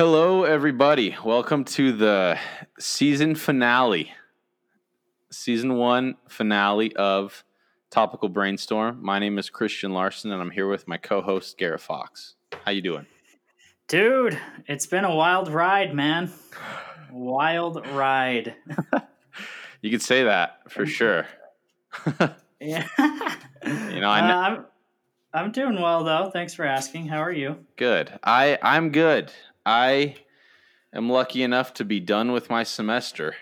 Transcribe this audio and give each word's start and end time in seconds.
Hello, 0.00 0.44
everybody. 0.44 1.14
Welcome 1.22 1.62
to 1.76 1.92
the 1.92 2.38
season 2.78 3.34
finale, 3.34 4.10
season 5.30 5.74
one 5.74 6.16
finale 6.26 6.96
of 6.96 7.44
Topical 7.90 8.30
Brainstorm. 8.30 9.02
My 9.02 9.18
name 9.18 9.38
is 9.38 9.50
Christian 9.50 9.92
Larson, 9.92 10.32
and 10.32 10.40
I'm 10.40 10.52
here 10.52 10.66
with 10.66 10.88
my 10.88 10.96
co-host 10.96 11.58
Garrett 11.58 11.82
Fox. 11.82 12.36
How 12.64 12.72
you 12.72 12.80
doing, 12.80 13.04
dude? 13.88 14.40
It's 14.66 14.86
been 14.86 15.04
a 15.04 15.14
wild 15.14 15.48
ride, 15.48 15.94
man. 15.94 16.32
Wild 17.12 17.86
ride. 17.88 18.54
you 19.82 19.90
could 19.90 20.00
say 20.00 20.24
that 20.24 20.60
for 20.70 20.86
sure. 20.86 21.26
yeah. 22.58 22.86
you 23.66 24.00
know, 24.00 24.08
I. 24.08 24.20
Uh, 24.20 24.34
I'm, 24.34 24.64
I'm 25.34 25.52
doing 25.52 25.78
well 25.78 26.04
though. 26.04 26.30
Thanks 26.32 26.54
for 26.54 26.64
asking. 26.64 27.06
How 27.08 27.22
are 27.22 27.30
you? 27.30 27.66
Good. 27.76 28.18
I 28.24 28.58
I'm 28.62 28.92
good. 28.92 29.30
I 29.64 30.16
am 30.92 31.08
lucky 31.10 31.42
enough 31.42 31.74
to 31.74 31.84
be 31.84 32.00
done 32.00 32.32
with 32.32 32.50
my 32.50 32.62
semester. 32.62 33.34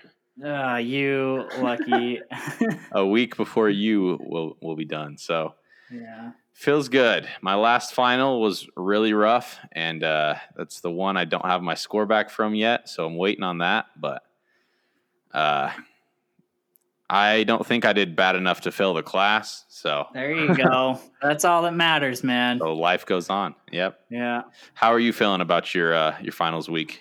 Ah, 0.44 0.74
uh, 0.74 0.76
you 0.76 1.48
lucky. 1.58 2.20
a 2.92 3.04
week 3.04 3.36
before 3.36 3.68
you 3.68 4.18
will 4.20 4.56
will 4.60 4.76
be 4.76 4.84
done. 4.84 5.18
So 5.18 5.54
yeah, 5.90 6.32
feels 6.52 6.88
good. 6.88 7.28
My 7.40 7.54
last 7.54 7.92
final 7.92 8.40
was 8.40 8.68
really 8.76 9.12
rough, 9.12 9.58
and 9.72 10.04
uh, 10.04 10.36
that's 10.56 10.80
the 10.80 10.90
one 10.90 11.16
I 11.16 11.24
don't 11.24 11.44
have 11.44 11.62
my 11.62 11.74
score 11.74 12.06
back 12.06 12.30
from 12.30 12.54
yet. 12.54 12.88
So 12.88 13.06
I'm 13.06 13.16
waiting 13.16 13.44
on 13.44 13.58
that. 13.58 13.86
But 13.96 14.22
uh, 15.32 15.72
I 17.10 17.44
don't 17.44 17.64
think 17.64 17.84
I 17.86 17.94
did 17.94 18.16
bad 18.16 18.36
enough 18.36 18.62
to 18.62 18.72
fail 18.72 18.92
the 18.92 19.02
class. 19.02 19.64
So 19.68 20.06
there 20.12 20.32
you 20.32 20.54
go. 20.54 21.00
That's 21.22 21.44
all 21.44 21.62
that 21.62 21.74
matters, 21.74 22.22
man. 22.22 22.58
So 22.58 22.74
life 22.74 23.06
goes 23.06 23.30
on. 23.30 23.54
Yep. 23.72 23.98
Yeah. 24.10 24.42
How 24.74 24.92
are 24.92 24.98
you 24.98 25.12
feeling 25.12 25.40
about 25.40 25.74
your 25.74 25.94
uh, 25.94 26.16
your 26.20 26.32
finals 26.32 26.68
week? 26.68 27.00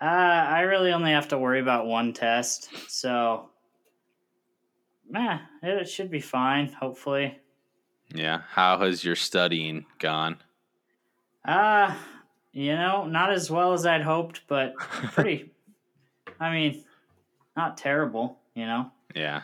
Uh, 0.00 0.04
I 0.04 0.60
really 0.62 0.92
only 0.92 1.12
have 1.12 1.28
to 1.28 1.38
worry 1.38 1.60
about 1.60 1.86
one 1.86 2.12
test, 2.12 2.70
so 2.88 3.50
man, 5.08 5.40
it 5.62 5.88
should 5.88 6.10
be 6.10 6.20
fine. 6.20 6.72
Hopefully. 6.72 7.38
Yeah. 8.12 8.42
How 8.48 8.78
has 8.80 9.04
your 9.04 9.16
studying 9.16 9.86
gone? 9.98 10.38
Uh, 11.44 11.94
you 12.52 12.74
know, 12.74 13.06
not 13.06 13.32
as 13.32 13.50
well 13.50 13.72
as 13.72 13.86
I'd 13.86 14.02
hoped, 14.02 14.42
but 14.48 14.74
pretty. 14.78 15.52
I 16.40 16.52
mean, 16.52 16.84
not 17.56 17.76
terrible. 17.76 18.40
You 18.54 18.66
know. 18.66 18.90
Yeah. 19.14 19.42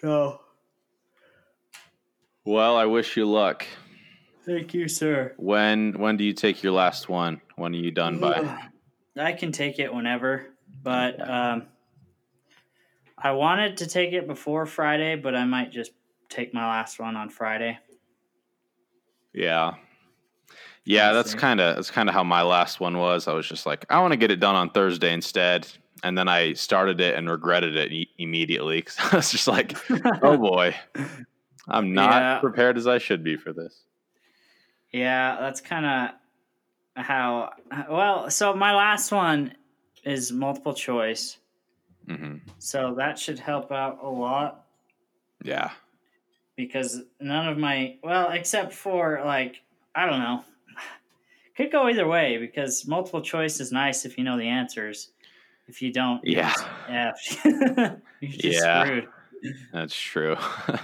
So. 0.00 0.40
Well, 2.44 2.76
I 2.76 2.86
wish 2.86 3.16
you 3.16 3.26
luck. 3.26 3.66
Thank 4.46 4.72
you, 4.72 4.88
sir. 4.88 5.34
When 5.36 5.98
when 5.98 6.16
do 6.16 6.24
you 6.24 6.32
take 6.32 6.62
your 6.62 6.72
last 6.72 7.08
one? 7.08 7.40
When 7.56 7.74
are 7.74 7.78
you 7.78 7.90
done 7.90 8.18
by? 8.18 8.58
I 9.16 9.32
can 9.32 9.52
take 9.52 9.78
it 9.78 9.92
whenever, 9.92 10.46
but 10.82 11.20
um, 11.28 11.66
I 13.18 13.32
wanted 13.32 13.78
to 13.78 13.86
take 13.86 14.12
it 14.12 14.26
before 14.26 14.64
Friday, 14.64 15.16
but 15.16 15.34
I 15.34 15.44
might 15.44 15.72
just 15.72 15.90
take 16.28 16.54
my 16.54 16.66
last 16.66 16.98
one 17.00 17.16
on 17.16 17.28
Friday. 17.28 17.78
Yeah. 19.32 19.74
Yeah, 20.84 21.12
that's 21.12 21.34
kind 21.34 21.60
of 21.60 21.76
that's 21.76 21.90
kind 21.90 22.08
of 22.08 22.14
how 22.14 22.24
my 22.24 22.40
last 22.40 22.80
one 22.80 22.96
was. 22.96 23.28
I 23.28 23.34
was 23.34 23.46
just 23.46 23.66
like, 23.66 23.84
I 23.90 24.00
want 24.00 24.12
to 24.12 24.16
get 24.16 24.30
it 24.30 24.40
done 24.40 24.54
on 24.54 24.70
Thursday 24.70 25.12
instead, 25.12 25.68
and 26.02 26.16
then 26.16 26.28
I 26.28 26.52
started 26.54 27.00
it 27.00 27.14
and 27.14 27.28
regretted 27.28 27.76
it 27.76 27.92
e- 27.92 28.10
immediately 28.18 28.78
because 28.78 28.96
I 29.12 29.16
was 29.16 29.30
just 29.30 29.48
like, 29.48 29.76
"Oh 30.22 30.36
boy, 30.36 30.74
I'm 31.66 31.92
not 31.92 32.20
yeah. 32.20 32.38
prepared 32.40 32.76
as 32.76 32.86
I 32.86 32.98
should 32.98 33.24
be 33.24 33.36
for 33.36 33.52
this." 33.52 33.82
Yeah, 34.92 35.36
that's 35.40 35.60
kind 35.60 35.86
of 36.96 37.04
how. 37.04 37.50
Well, 37.90 38.30
so 38.30 38.54
my 38.54 38.74
last 38.74 39.12
one 39.12 39.54
is 40.04 40.32
multiple 40.32 40.74
choice, 40.74 41.38
mm-hmm. 42.06 42.36
so 42.58 42.94
that 42.96 43.18
should 43.18 43.38
help 43.38 43.72
out 43.72 43.98
a 44.02 44.08
lot. 44.08 44.64
Yeah, 45.42 45.70
because 46.56 47.02
none 47.20 47.48
of 47.48 47.58
my 47.58 47.96
well, 48.02 48.30
except 48.30 48.72
for 48.72 49.20
like 49.24 49.62
I 49.94 50.06
don't 50.06 50.20
know, 50.20 50.44
could 51.56 51.72
go 51.72 51.88
either 51.88 52.06
way 52.06 52.38
because 52.38 52.86
multiple 52.86 53.20
choice 53.20 53.60
is 53.60 53.72
nice 53.72 54.04
if 54.04 54.16
you 54.16 54.24
know 54.24 54.38
the 54.38 54.48
answers 54.48 55.10
if 55.68 55.82
you 55.82 55.92
don't, 55.92 56.20
yeah, 56.24 56.54
F. 56.88 57.44
yeah, 58.20 58.84
screwed. 58.84 59.08
That's 59.72 59.94
true. 59.94 60.36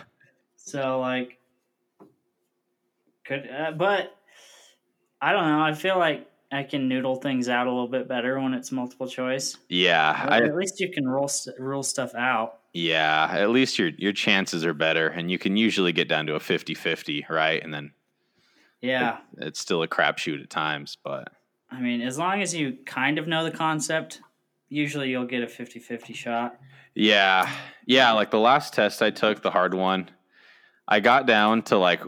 so 0.56 1.00
like, 1.00 1.39
could 3.25 3.49
uh, 3.49 3.73
but 3.73 4.15
I 5.21 5.33
don't 5.33 5.49
know. 5.49 5.62
I 5.62 5.73
feel 5.73 5.99
like 5.99 6.28
I 6.53 6.62
can 6.62 6.87
noodle 6.89 7.17
things 7.17 7.49
out 7.49 7.67
a 7.67 7.71
little 7.71 7.89
bit 7.89 8.06
better 8.06 8.39
when 8.39 8.55
it's 8.55 8.71
multiple 8.71 9.09
choice. 9.09 9.56
Yeah, 9.69 10.27
I, 10.28 10.39
at 10.39 10.55
least 10.55 10.78
you 10.78 10.91
can 10.93 11.09
roll 11.09 11.31
rule 11.59 11.83
stuff 11.83 12.15
out. 12.15 12.59
Yeah, 12.73 13.28
at 13.31 13.50
least 13.50 13.78
your 13.78 13.89
your 13.97 14.12
chances 14.12 14.65
are 14.65 14.75
better, 14.75 15.09
and 15.09 15.31
you 15.31 15.39
can 15.39 15.56
usually 15.56 15.93
get 15.93 16.09
down 16.09 16.27
to 16.27 16.34
a 16.34 16.41
50-50, 16.41 17.28
right? 17.31 17.62
And 17.62 17.73
then 17.73 17.93
yeah, 18.81 19.19
it, 19.39 19.49
it's 19.49 19.61
still 19.61 19.83
a 19.83 19.89
crapshoot 19.89 20.43
at 20.43 20.50
times, 20.50 20.99
but 21.03 21.33
I 21.71 21.81
mean, 21.81 22.03
as 22.03 22.19
long 22.19 22.43
as 22.43 22.55
you 22.55 22.77
kind 22.84 23.19
of 23.19 23.27
know 23.27 23.43
the 23.43 23.50
concept, 23.50 24.21
usually 24.75 25.11
you'll 25.11 25.27
get 25.27 25.43
a 25.43 25.47
50-50 25.47 26.15
shot. 26.15 26.61
Yeah. 26.95 27.51
Yeah, 27.87 28.12
like 28.12 28.31
the 28.31 28.39
last 28.39 28.75
test 28.75 29.03
I 29.03 29.11
took, 29.11 29.43
the 29.43 29.51
hard 29.51 29.75
one, 29.75 30.11
I 30.87 31.01
got 31.01 31.27
down 31.27 31.62
to 31.62 31.79
like 31.79 32.03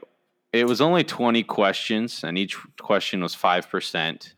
it 0.52 0.66
was 0.66 0.80
only 0.80 1.04
20 1.04 1.42
questions 1.42 2.24
and 2.24 2.38
each 2.38 2.56
question 2.80 3.22
was 3.22 3.34
5% 3.34 4.32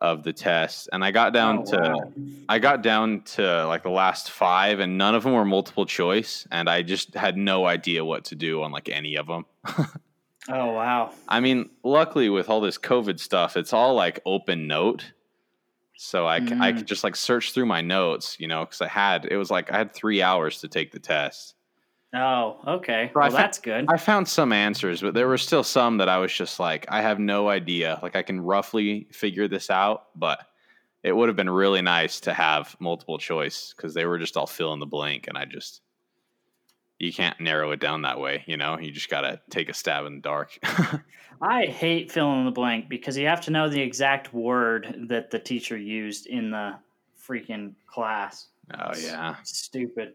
of 0.00 0.22
the 0.22 0.32
test 0.32 0.88
and 0.92 1.04
I 1.04 1.10
got 1.10 1.32
down 1.32 1.60
oh, 1.60 1.64
to 1.70 1.76
wow. 1.78 2.12
I 2.48 2.58
got 2.58 2.82
down 2.82 3.22
to 3.22 3.66
like 3.66 3.84
the 3.84 3.90
last 3.90 4.30
5 4.30 4.80
and 4.80 4.98
none 4.98 5.14
of 5.14 5.22
them 5.22 5.32
were 5.32 5.44
multiple 5.44 5.86
choice 5.86 6.46
and 6.50 6.68
I 6.68 6.82
just 6.82 7.14
had 7.14 7.36
no 7.36 7.64
idea 7.64 8.04
what 8.04 8.24
to 8.26 8.34
do 8.34 8.62
on 8.62 8.72
like 8.72 8.88
any 8.88 9.16
of 9.16 9.26
them. 9.26 9.46
oh 10.48 10.72
wow. 10.72 11.12
I 11.28 11.40
mean, 11.40 11.70
luckily 11.82 12.28
with 12.28 12.48
all 12.48 12.60
this 12.60 12.78
COVID 12.78 13.20
stuff, 13.20 13.56
it's 13.56 13.72
all 13.72 13.94
like 13.94 14.20
open 14.26 14.66
note. 14.66 15.12
So 15.96 16.26
I, 16.26 16.40
mm. 16.40 16.60
I 16.60 16.72
could 16.72 16.86
just 16.86 17.04
like 17.04 17.16
search 17.16 17.52
through 17.52 17.66
my 17.66 17.80
notes, 17.80 18.36
you 18.40 18.48
know, 18.48 18.64
because 18.64 18.80
I 18.80 18.88
had 18.88 19.26
it 19.26 19.36
was 19.36 19.50
like 19.50 19.70
I 19.72 19.78
had 19.78 19.94
three 19.94 20.22
hours 20.22 20.60
to 20.60 20.68
take 20.68 20.92
the 20.92 20.98
test. 20.98 21.54
Oh, 22.14 22.60
okay. 22.66 23.10
well, 23.12 23.30
that's 23.30 23.58
good. 23.58 23.86
I 23.88 23.96
found 23.96 24.28
some 24.28 24.52
answers, 24.52 25.00
but 25.00 25.14
there 25.14 25.26
were 25.26 25.38
still 25.38 25.64
some 25.64 25.98
that 25.98 26.08
I 26.08 26.18
was 26.18 26.32
just 26.32 26.60
like, 26.60 26.86
I 26.88 27.02
have 27.02 27.18
no 27.18 27.48
idea. 27.48 27.98
Like 28.02 28.14
I 28.14 28.22
can 28.22 28.40
roughly 28.40 29.08
figure 29.10 29.48
this 29.48 29.68
out, 29.68 30.04
but 30.14 30.38
it 31.02 31.14
would 31.14 31.28
have 31.28 31.34
been 31.34 31.50
really 31.50 31.82
nice 31.82 32.20
to 32.20 32.32
have 32.32 32.76
multiple 32.78 33.18
choice 33.18 33.74
because 33.76 33.94
they 33.94 34.06
were 34.06 34.18
just 34.18 34.36
all 34.36 34.46
fill 34.46 34.72
in 34.72 34.80
the 34.80 34.86
blank, 34.86 35.26
and 35.26 35.36
I 35.36 35.44
just 35.44 35.82
you 37.04 37.12
can't 37.12 37.38
narrow 37.40 37.70
it 37.72 37.80
down 37.80 38.02
that 38.02 38.18
way. 38.18 38.44
You 38.46 38.56
know, 38.56 38.78
you 38.78 38.90
just 38.90 39.10
got 39.10 39.22
to 39.22 39.40
take 39.50 39.68
a 39.68 39.74
stab 39.74 40.06
in 40.06 40.16
the 40.16 40.20
dark. 40.20 40.58
I 41.42 41.66
hate 41.66 42.10
filling 42.10 42.40
in 42.40 42.44
the 42.46 42.50
blank 42.50 42.88
because 42.88 43.16
you 43.16 43.26
have 43.26 43.42
to 43.42 43.50
know 43.50 43.68
the 43.68 43.80
exact 43.80 44.32
word 44.32 45.06
that 45.08 45.30
the 45.30 45.38
teacher 45.38 45.76
used 45.76 46.26
in 46.26 46.50
the 46.50 46.76
freaking 47.28 47.74
class. 47.86 48.46
Oh 48.72 48.90
it's 48.90 49.04
yeah, 49.04 49.36
stupid. 49.42 50.14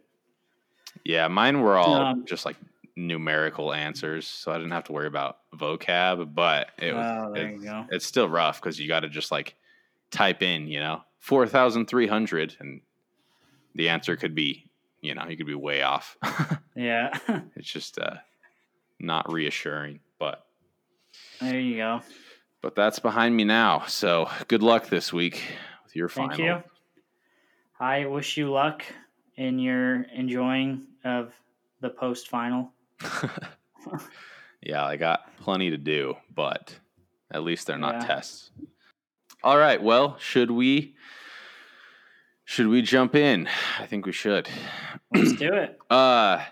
Yeah, 1.03 1.27
mine 1.27 1.61
were 1.61 1.77
all 1.77 1.93
um, 1.93 2.25
just 2.25 2.45
like 2.45 2.55
numerical 2.95 3.73
answers, 3.73 4.27
so 4.27 4.51
I 4.51 4.57
didn't 4.57 4.71
have 4.71 4.85
to 4.85 4.91
worry 4.91 5.07
about 5.07 5.37
vocab. 5.55 6.33
But 6.33 6.69
it 6.77 6.95
was 6.95 7.27
oh, 7.27 7.33
it, 7.33 7.87
it's 7.91 8.05
still 8.05 8.27
rough 8.27 8.59
because 8.59 8.79
you 8.79 8.87
got 8.87 9.01
to 9.01 9.09
just 9.09 9.31
like 9.31 9.55
type 10.09 10.41
in, 10.41 10.67
you 10.67 10.79
know, 10.79 11.01
four 11.19 11.45
thousand 11.47 11.87
three 11.87 12.07
hundred, 12.07 12.55
and 12.59 12.81
the 13.75 13.89
answer 13.89 14.15
could 14.15 14.33
be 14.33 14.68
you 15.01 15.15
know, 15.15 15.25
you 15.27 15.37
could 15.37 15.47
be 15.47 15.55
way 15.55 15.81
off. 15.81 16.17
yeah. 16.75 17.17
it's 17.55 17.71
just 17.71 17.99
uh, 17.99 18.15
not 18.99 19.31
reassuring, 19.31 19.99
but 20.19 20.45
there 21.39 21.59
you 21.59 21.77
go. 21.77 22.01
But 22.61 22.75
that's 22.75 22.99
behind 22.99 23.35
me 23.35 23.45
now. 23.45 23.83
So 23.87 24.29
good 24.47 24.61
luck 24.61 24.89
this 24.89 25.13
week 25.13 25.41
with 25.85 25.95
your 25.95 26.09
final. 26.09 26.35
Thank 26.35 26.39
you. 26.39 26.63
I 27.79 28.05
wish 28.05 28.35
you 28.35 28.51
luck 28.51 28.83
in 29.37 29.57
your 29.57 30.03
enjoying 30.13 30.85
of 31.05 31.31
the 31.79 31.89
post 31.89 32.27
final. 32.27 32.73
yeah, 34.61 34.83
I 34.85 34.97
got 34.97 35.35
plenty 35.37 35.69
to 35.69 35.77
do, 35.77 36.15
but 36.35 36.77
at 37.31 37.43
least 37.43 37.67
they're 37.67 37.77
not 37.77 38.01
yeah. 38.01 38.07
tests. 38.07 38.51
All 39.41 39.57
right. 39.57 39.81
Well, 39.81 40.17
should 40.19 40.51
we 40.51 40.95
should 42.49 42.67
we 42.67 42.81
jump 42.81 43.13
in? 43.13 43.47
I 43.79 43.85
think 43.85 44.07
we 44.07 44.11
should. 44.11 44.49
Let's 45.13 45.33
do 45.33 45.53
it. 45.53 45.77
Uh 45.89 46.43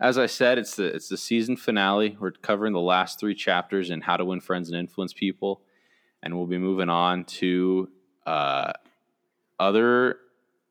as 0.00 0.18
I 0.18 0.26
said, 0.26 0.58
it's 0.58 0.74
the 0.74 0.84
it's 0.86 1.08
the 1.08 1.16
season 1.16 1.56
finale. 1.56 2.16
We're 2.18 2.32
covering 2.32 2.72
the 2.72 2.80
last 2.80 3.20
three 3.20 3.34
chapters 3.34 3.90
in 3.90 4.00
How 4.00 4.16
to 4.16 4.24
Win 4.24 4.40
Friends 4.40 4.68
and 4.68 4.78
Influence 4.78 5.12
People, 5.12 5.62
and 6.22 6.36
we'll 6.36 6.48
be 6.48 6.58
moving 6.58 6.88
on 6.88 7.24
to 7.24 7.88
uh, 8.26 8.72
other 9.60 10.18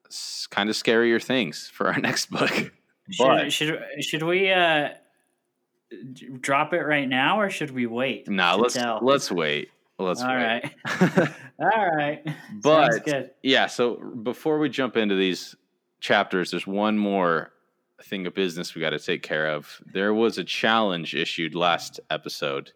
s- 0.07 0.47
kind 0.51 0.69
of 0.69 0.75
scarier 0.75 1.23
things 1.23 1.69
for 1.73 1.87
our 1.87 1.99
next 2.07 2.29
book. 2.29 2.73
Should 3.09 3.53
should, 3.53 3.79
should 4.01 4.23
we 4.23 4.51
uh, 4.51 4.89
drop 6.41 6.73
it 6.73 6.81
right 6.81 7.07
now, 7.07 7.39
or 7.39 7.49
should 7.49 7.71
we 7.71 7.85
wait? 7.85 8.27
No, 8.27 8.35
nah, 8.35 8.55
let's 8.55 8.73
tell? 8.73 8.99
let's 9.01 9.31
wait. 9.31 9.69
Let's 10.03 10.21
All 10.21 10.29
wait. 10.29 10.63
right. 11.01 11.29
All 11.59 11.95
right. 11.95 12.27
But 12.61 13.35
yeah, 13.41 13.67
so 13.67 13.95
before 14.23 14.59
we 14.59 14.69
jump 14.69 14.97
into 14.97 15.15
these 15.15 15.55
chapters, 15.99 16.51
there's 16.51 16.67
one 16.67 16.97
more 16.97 17.51
thing 18.03 18.27
of 18.27 18.33
business 18.33 18.75
we 18.75 18.81
got 18.81 18.91
to 18.91 18.99
take 18.99 19.23
care 19.23 19.47
of. 19.51 19.81
There 19.93 20.13
was 20.13 20.37
a 20.37 20.43
challenge 20.43 21.15
issued 21.15 21.55
last 21.55 21.99
episode. 22.09 22.71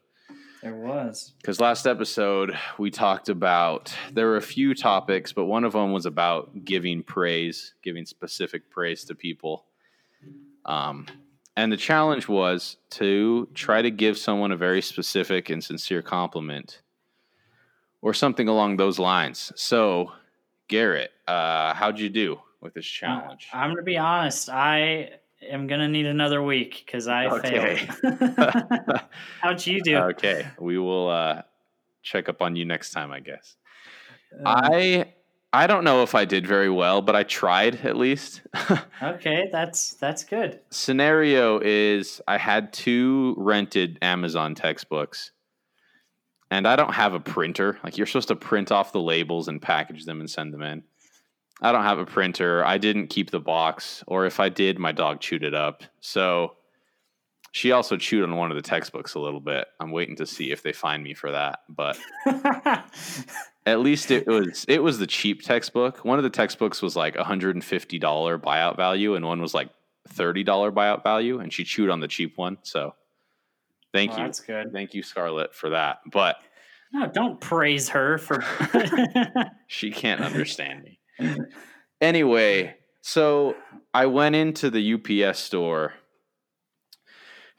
There 0.62 0.76
was. 0.76 1.34
Because 1.38 1.60
last 1.60 1.86
episode 1.86 2.58
we 2.78 2.90
talked 2.90 3.30
about 3.30 3.94
there 4.12 4.28
were 4.28 4.38
a 4.38 4.42
few 4.42 4.74
topics, 4.74 5.32
but 5.32 5.46
one 5.46 5.64
of 5.64 5.74
them 5.74 5.92
was 5.92 6.06
about 6.06 6.66
giving 6.66 7.04
praise, 7.04 7.76
giving 7.84 8.06
specific 8.06 8.70
praise 8.70 9.04
to 9.06 9.16
people. 9.16 9.66
Um, 10.66 11.08
and 11.56 11.72
the 11.72 11.78
challenge 11.78 12.28
was 12.28 12.78
to 12.92 13.48
try 13.54 13.82
to 13.82 13.92
give 13.92 14.18
someone 14.18 14.52
a 14.52 14.58
very 14.58 14.82
specific 14.82 15.50
and 15.50 15.64
sincere 15.64 16.02
compliment, 16.02 16.82
or 18.02 18.14
something 18.14 18.48
along 18.48 18.78
those 18.78 19.00
lines. 19.00 19.52
So, 19.56 20.12
Garrett, 20.68 21.12
uh, 21.28 21.74
how'd 21.74 22.00
you 22.00 22.10
do 22.10 22.40
with 22.62 22.74
this 22.74 22.86
challenge? 22.86 23.48
I'm 23.54 23.72
gonna 23.72 23.84
be 23.84 23.98
honest. 23.98 24.50
I 24.50 25.12
am 25.50 25.68
gonna 25.68 25.88
need 25.88 26.06
another 26.06 26.42
week 26.44 26.84
because 26.86 27.08
I 27.08 27.26
Okay. 27.28 27.88
failed. 28.04 28.22
How'd 29.42 29.66
you 29.66 29.82
do? 29.82 29.98
okay, 29.98 30.48
we 30.60 30.78
will 30.78 31.10
uh, 31.10 31.42
check 32.02 32.30
up 32.30 32.42
on 32.42 32.56
you 32.56 32.66
next 32.66 32.92
time, 32.92 33.12
I 33.12 33.20
guess. 33.20 33.56
Uh, 34.34 34.60
I 34.74 35.14
I 35.54 35.66
don't 35.66 35.84
know 35.86 36.04
if 36.04 36.14
I 36.14 36.26
did 36.26 36.46
very 36.46 36.70
well, 36.70 37.02
but 37.02 37.16
I 37.16 37.24
tried 37.24 37.86
at 37.86 37.96
least. 37.96 38.42
okay, 39.02 39.48
that's 39.52 39.94
that's 39.94 40.24
good. 40.24 40.60
Scenario 40.70 41.60
is 41.60 42.22
I 42.28 42.38
had 42.38 42.74
two 42.74 43.34
rented 43.38 43.98
Amazon 44.02 44.56
textbooks. 44.56 45.32
And 46.50 46.68
I 46.68 46.76
don't 46.76 46.94
have 46.94 47.14
a 47.14 47.20
printer. 47.20 47.78
Like 47.84 47.98
you're 47.98 48.08
supposed 48.08 48.30
to 48.30 48.36
print 48.36 48.72
off 48.72 48.94
the 48.94 49.02
labels 49.02 49.48
and 49.48 49.62
package 49.62 50.06
them 50.06 50.20
and 50.20 50.30
send 50.30 50.54
them 50.54 50.62
in. 50.62 50.84
I 51.62 51.72
don't 51.72 51.84
have 51.84 52.00
a 52.00 52.06
printer. 52.06 52.64
I 52.64 52.78
didn't 52.78 53.08
keep 53.08 53.32
the 53.32 53.40
box, 53.40 54.04
or 54.06 54.26
if 54.26 54.40
I 54.40 54.50
did, 54.50 54.78
my 54.78 54.92
dog 54.92 55.20
chewed 55.20 55.44
it 55.44 55.56
up. 55.56 55.84
So 56.00 56.58
she 57.52 57.72
also 57.72 57.98
chewed 57.98 58.24
on 58.24 58.36
one 58.36 58.52
of 58.52 58.56
the 58.56 58.62
textbooks 58.62 59.16
a 59.16 59.20
little 59.20 59.40
bit. 59.40 59.68
I'm 59.80 59.92
waiting 59.92 60.16
to 60.18 60.28
see 60.28 60.52
if 60.52 60.62
they 60.62 60.74
find 60.74 61.04
me 61.04 61.16
for 61.16 61.32
that. 61.32 61.62
But 61.68 61.98
at 63.66 63.80
least 63.80 64.12
it 64.12 64.28
was 64.28 64.66
it 64.68 64.84
was 64.84 65.00
the 65.00 65.08
cheap 65.08 65.42
textbook. 65.42 66.06
One 66.06 66.20
of 66.20 66.24
the 66.24 66.30
textbooks 66.30 66.82
was 66.82 66.96
like 66.96 67.16
$150 67.16 67.60
buyout 68.40 68.76
value, 68.78 69.16
and 69.16 69.26
one 69.26 69.42
was 69.42 69.56
like 69.56 69.70
$30 70.10 70.46
buyout 70.46 71.04
value, 71.04 71.40
and 71.40 71.52
she 71.52 71.64
chewed 71.64 71.90
on 71.90 72.00
the 72.00 72.08
cheap 72.08 72.38
one. 72.38 72.60
So 72.62 72.94
thank 73.94 74.12
Well, 74.12 74.20
you. 74.20 74.26
That's 74.26 74.40
good. 74.40 74.72
Thank 74.74 74.94
you, 74.94 75.04
Scarlett, 75.04 75.54
for 75.54 75.70
that. 75.72 76.00
But 76.12 76.38
No, 76.94 77.08
don't 77.08 77.40
praise 77.40 77.90
her 77.90 78.18
for. 78.18 78.44
she 79.68 79.92
can't 79.92 80.22
understand 80.22 80.84
me. 80.84 81.00
Anyway, 82.00 82.76
so 83.02 83.56
I 83.92 84.06
went 84.06 84.36
into 84.36 84.70
the 84.70 84.94
UPS 84.94 85.40
store 85.40 85.94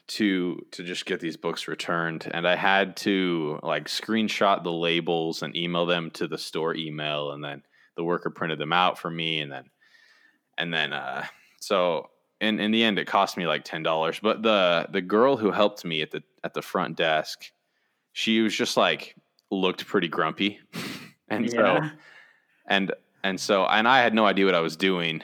to 0.07 0.57
to 0.71 0.83
just 0.83 1.05
get 1.05 1.19
these 1.19 1.37
books 1.37 1.67
returned 1.67 2.27
and 2.31 2.47
I 2.47 2.55
had 2.55 2.97
to 2.97 3.59
like 3.61 3.85
screenshot 3.85 4.63
the 4.63 4.71
labels 4.71 5.43
and 5.43 5.55
email 5.55 5.85
them 5.85 6.09
to 6.11 6.27
the 6.27 6.37
store 6.37 6.75
email 6.75 7.31
and 7.31 7.43
then 7.43 7.61
the 7.95 8.03
worker 8.03 8.31
printed 8.31 8.57
them 8.59 8.73
out 8.73 8.97
for 8.97 9.11
me 9.11 9.39
and 9.39 9.51
then 9.51 9.65
and 10.57 10.73
then 10.73 10.93
uh 10.93 11.25
so 11.59 12.07
in 12.41 12.59
in 12.59 12.71
the 12.71 12.83
end 12.83 12.99
it 12.99 13.05
cost 13.05 13.37
me 13.37 13.47
like 13.47 13.63
$10 13.65 14.21
but 14.21 14.41
the 14.41 14.87
the 14.91 15.01
girl 15.01 15.37
who 15.37 15.51
helped 15.51 15.85
me 15.85 16.01
at 16.01 16.11
the 16.11 16.23
at 16.43 16.53
the 16.53 16.61
front 16.61 16.97
desk 16.97 17.51
she 18.13 18.41
was 18.41 18.55
just 18.55 18.77
like 18.77 19.15
looked 19.51 19.85
pretty 19.87 20.07
grumpy 20.07 20.59
and 21.29 21.49
so 21.49 21.81
and 22.67 22.93
and 23.23 23.39
so 23.39 23.65
and 23.65 23.87
I 23.87 24.01
had 24.01 24.13
no 24.13 24.25
idea 24.25 24.45
what 24.45 24.55
I 24.55 24.59
was 24.61 24.77
doing. 24.77 25.21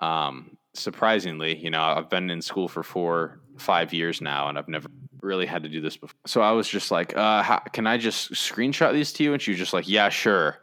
Um, 0.00 0.56
surprisingly, 0.74 1.56
you 1.56 1.70
know, 1.70 1.82
I've 1.82 2.08
been 2.10 2.30
in 2.30 2.42
school 2.42 2.68
for 2.68 2.82
four, 2.82 3.40
five 3.58 3.92
years 3.92 4.20
now, 4.20 4.48
and 4.48 4.58
I've 4.58 4.68
never 4.68 4.88
really 5.20 5.46
had 5.46 5.62
to 5.62 5.68
do 5.68 5.80
this 5.80 5.96
before. 5.96 6.18
So 6.26 6.40
I 6.40 6.52
was 6.52 6.68
just 6.68 6.90
like, 6.90 7.16
uh, 7.16 7.42
how, 7.42 7.58
"Can 7.58 7.86
I 7.86 7.98
just 7.98 8.32
screenshot 8.32 8.92
these 8.92 9.12
to 9.14 9.24
you?" 9.24 9.32
And 9.32 9.42
she 9.42 9.50
was 9.50 9.58
just 9.58 9.72
like, 9.72 9.88
"Yeah, 9.88 10.08
sure." 10.08 10.58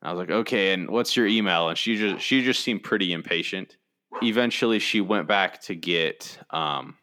And 0.00 0.08
I 0.08 0.12
was 0.12 0.18
like, 0.18 0.30
"Okay." 0.30 0.72
And 0.72 0.88
what's 0.88 1.16
your 1.16 1.26
email? 1.26 1.68
And 1.68 1.78
she 1.78 1.96
just 1.96 2.24
she 2.24 2.42
just 2.42 2.62
seemed 2.62 2.82
pretty 2.82 3.12
impatient. 3.12 3.76
Eventually, 4.22 4.78
she 4.78 5.00
went 5.00 5.28
back 5.28 5.60
to 5.62 5.74
get 5.74 6.38
um, 6.50 6.96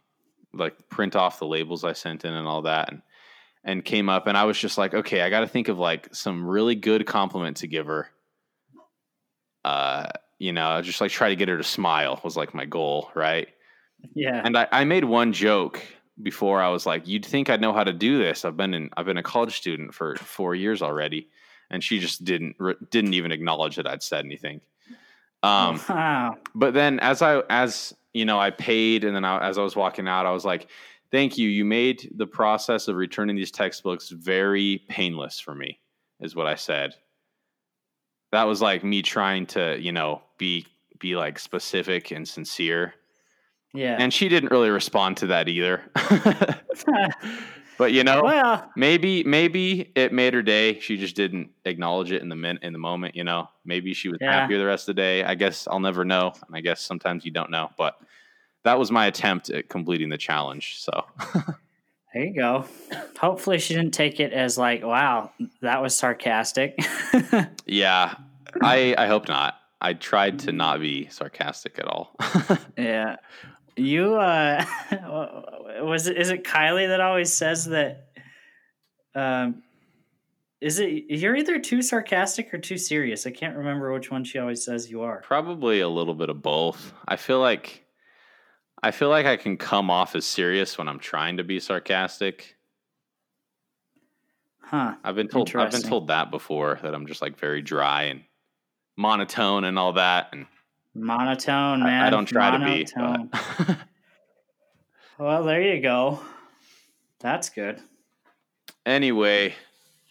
like 0.54 0.89
print 0.89 1.15
off 1.15 1.39
the 1.39 1.48
labels 1.48 1.83
I 1.83 1.94
sent 1.94 2.25
in 2.25 2.33
and 2.33 2.48
all 2.48 2.63
that, 2.63 2.92
and 2.92 3.01
and 3.63 3.86
came 3.86 4.10
up, 4.10 4.27
and 4.27 4.38
I 4.38 4.44
was 4.45 4.57
just 4.57 4.77
like, 4.77 4.94
"Okay, 4.94 5.21
I 5.21 5.30
got 5.30 5.42
to 5.42 5.48
think 5.48 5.68
of 5.68 5.77
like 5.80 6.13
some 6.13 6.45
really 6.45 6.75
good 6.75 7.06
compliment 7.06 7.57
to 7.57 7.68
give 7.68 7.88
her." 7.88 8.10
uh, 9.63 10.07
you 10.39 10.51
know, 10.51 10.81
just 10.81 11.01
like 11.01 11.12
try 11.12 11.30
to 11.30 11.36
get 11.36 11.48
her 11.48 11.57
to 11.57 11.63
smile 11.63 12.19
was 12.24 12.36
like 12.36 12.54
my 12.54 12.65
goal, 12.65 13.10
right? 13.16 13.48
Yeah. 14.13 14.42
And 14.44 14.57
I, 14.57 14.68
I 14.71 14.83
made 14.83 15.06
one 15.06 15.31
joke 15.31 15.81
before. 16.21 16.62
I 16.62 16.69
was 16.69 16.86
like, 16.86 17.07
"You'd 17.07 17.25
think 17.25 17.50
I'd 17.50 17.62
know 17.62 17.74
how 17.74 17.83
to 17.83 17.94
do 17.94 18.18
this. 18.18 18.44
I've 18.44 18.57
been 18.57 18.74
in, 18.74 18.89
I've 18.98 19.06
been 19.06 19.18
a 19.18 19.24
college 19.24 19.56
student 19.56 19.94
for 19.94 20.16
four 20.18 20.56
years 20.56 20.81
already," 20.81 21.30
and 21.69 21.83
she 21.83 22.00
just 22.00 22.24
didn't 22.24 22.57
didn't 22.92 23.13
even 23.13 23.31
acknowledge 23.31 23.77
that 23.77 23.88
I'd 23.88 24.04
said 24.04 24.25
anything. 24.25 24.62
Um, 25.44 25.80
wow. 25.90 26.38
but 26.56 26.74
then 26.74 27.00
as 27.00 27.22
I 27.22 27.42
as 27.50 27.94
you 28.13 28.25
know, 28.25 28.40
I 28.40 28.50
paid, 28.51 29.04
and 29.04 29.16
then 29.16 29.25
I, 29.25 29.48
as 29.48 29.57
I 29.57 29.62
was 29.62 29.75
walking 29.75 30.07
out, 30.07 30.25
I 30.25 30.31
was 30.31 30.45
like, 30.45 30.68
"Thank 31.12 31.38
you. 31.38 31.50
You 31.50 31.66
made 31.66 32.12
the 32.16 32.28
process 32.28 32.88
of 32.88 32.95
returning 32.95 33.36
these 33.36 33.51
textbooks 33.51 34.10
very 34.10 34.84
painless 34.90 35.40
for 35.40 35.54
me," 35.54 35.80
is 36.19 36.36
what 36.36 36.48
I 36.48 36.56
said. 36.56 36.95
That 38.31 38.45
was 38.45 38.62
like 38.62 38.84
me 38.84 39.01
trying 39.04 39.45
to, 39.48 39.78
you 39.80 39.92
know, 39.92 40.22
be 40.38 40.66
be 41.00 41.16
like 41.16 41.38
specific 41.38 42.12
and 42.12 42.28
sincere. 42.28 42.95
Yeah. 43.74 43.98
And 44.00 44.13
she 44.13 44.30
didn't 44.30 44.51
really 44.51 44.69
respond 44.69 45.18
to 45.18 45.28
that 45.28 45.50
either. 45.50 45.81
but 47.78 47.92
you 47.94 48.04
know, 48.04 48.24
well, 48.24 48.70
maybe 48.75 49.24
maybe 49.24 49.92
it 49.96 50.14
made 50.14 50.34
her 50.34 50.42
day. 50.42 50.80
She 50.80 50.98
just 50.98 51.16
didn't 51.16 51.50
acknowledge 51.66 52.12
it 52.12 52.22
in 52.22 52.30
the 52.30 52.36
min- 52.36 52.59
in 52.62 52.74
the 52.74 52.80
moment, 52.80 53.16
you 53.16 53.24
know. 53.24 53.50
Maybe 53.66 53.94
she 53.94 54.09
was 54.09 54.18
Yeah. 54.21 54.31
happier 54.42 54.57
the 54.57 54.66
rest 54.66 54.88
of 54.90 54.95
the 54.95 55.02
day. 55.02 55.24
I 55.24 55.36
guess 55.36 55.68
I'll 55.68 55.80
never 55.80 56.06
know. 56.06 56.33
And 56.47 56.56
I 56.56 56.62
guess 56.62 56.81
sometimes 56.81 57.26
you 57.26 57.31
don't 57.31 57.50
know, 57.52 57.69
but 57.78 57.95
that 58.64 58.78
was 58.80 58.92
my 58.92 59.07
attempt 59.07 59.50
at 59.50 59.69
completing 59.69 60.09
the 60.09 60.18
challenge. 60.18 60.76
So 60.80 61.06
there 62.14 62.26
you 62.26 62.36
go. 62.36 62.66
Hopefully, 63.19 63.59
she 63.59 63.74
didn't 63.74 63.94
take 63.94 64.19
it 64.19 64.33
as 64.33 64.57
like, 64.57 64.83
"Wow, 64.83 65.31
that 65.62 65.81
was 65.81 65.95
sarcastic." 65.95 66.78
yeah, 67.66 68.16
I 68.62 68.94
I 68.97 69.07
hope 69.07 69.28
not. 69.28 69.56
I 69.81 69.94
tried 69.94 70.40
to 70.40 70.54
not 70.54 70.80
be 70.80 71.07
sarcastic 71.09 71.78
at 71.78 71.86
all. 71.86 72.16
yeah. 72.78 73.18
You 73.75 74.15
uh, 74.15 74.65
was 75.81 76.07
it? 76.07 76.18
Is 76.18 76.30
it 76.30 76.44
Kylie 76.44 76.87
that 76.87 77.01
always 77.01 77.31
says 77.33 77.65
that? 77.65 78.09
Um, 79.15 79.63
is 80.61 80.80
it 80.80 81.06
you're 81.09 81.35
either 81.35 81.59
too 81.59 81.81
sarcastic 81.81 82.53
or 82.53 82.57
too 82.57 82.77
serious? 82.77 83.25
I 83.25 83.31
can't 83.31 83.57
remember 83.57 83.92
which 83.92 84.11
one 84.11 84.23
she 84.23 84.39
always 84.39 84.63
says 84.63 84.89
you 84.89 85.01
are. 85.01 85.21
Probably 85.21 85.81
a 85.81 85.89
little 85.89 86.13
bit 86.13 86.30
of 86.30 86.42
both. 86.42 86.94
I 87.07 87.15
feel 87.15 87.39
like 87.39 87.83
I 88.81 88.92
feel 88.92 89.09
like 89.09 89.25
I 89.25 89.37
can 89.37 89.57
come 89.57 89.89
off 89.89 90.15
as 90.15 90.25
serious 90.25 90.77
when 90.77 90.87
I'm 90.87 90.99
trying 90.99 91.37
to 91.37 91.44
be 91.44 91.59
sarcastic. 91.59 92.56
Huh. 94.61 94.95
I've 95.03 95.15
been 95.15 95.27
told 95.27 95.56
I've 95.56 95.71
been 95.71 95.81
told 95.81 96.07
that 96.07 96.31
before 96.31 96.80
that 96.83 96.94
I'm 96.94 97.07
just 97.07 97.21
like 97.21 97.37
very 97.39 97.61
dry 97.61 98.03
and 98.03 98.23
monotone 98.97 99.63
and 99.63 99.80
all 99.80 99.94
that 99.94 100.30
and 100.31 100.45
Monotone, 100.95 101.81
man. 101.83 102.04
I, 102.06 102.09
don't 102.09 102.26
try 102.26 102.52
Monotone. 102.57 103.30
to 103.30 103.66
be. 103.68 103.73
Well, 105.19 105.44
there 105.44 105.62
you 105.62 105.81
go. 105.81 106.19
That's 107.19 107.50
good. 107.50 107.80
anyway, 108.85 109.54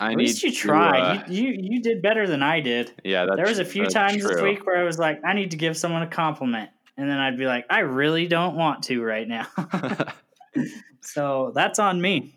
I 0.01 0.13
At 0.13 0.17
need 0.17 0.25
least 0.25 0.43
you 0.43 0.51
to, 0.51 0.57
tried. 0.57 1.01
uh, 1.19 1.25
you, 1.29 1.49
you 1.49 1.59
you 1.75 1.83
did 1.83 2.01
better 2.03 2.27
than 2.27 2.43
I 2.43 2.61
did. 2.61 2.93
yeah, 3.05 3.25
that's 3.27 3.37
there 3.37 3.47
was 3.47 3.59
a 3.59 3.65
few 3.65 3.87
times 3.87 4.23
this 4.23 4.41
week 4.41 4.65
where 4.67 4.79
I 4.79 4.85
was 4.85 4.99
like, 4.99 5.21
I 5.25 5.33
need 5.35 5.51
to 5.51 5.57
give 5.57 5.77
someone 5.77 6.03
a 6.03 6.07
compliment, 6.07 6.71
and 6.97 7.11
then 7.11 7.19
I'd 7.19 7.37
be 7.37 7.47
like, 7.47 7.67
I 7.69 7.81
really 7.81 8.27
don't 8.29 8.57
want 8.57 8.85
to 8.85 9.03
right 9.03 9.27
now. 9.29 9.47
so 11.01 11.53
that's 11.55 11.79
on 11.79 12.01
me. 12.01 12.35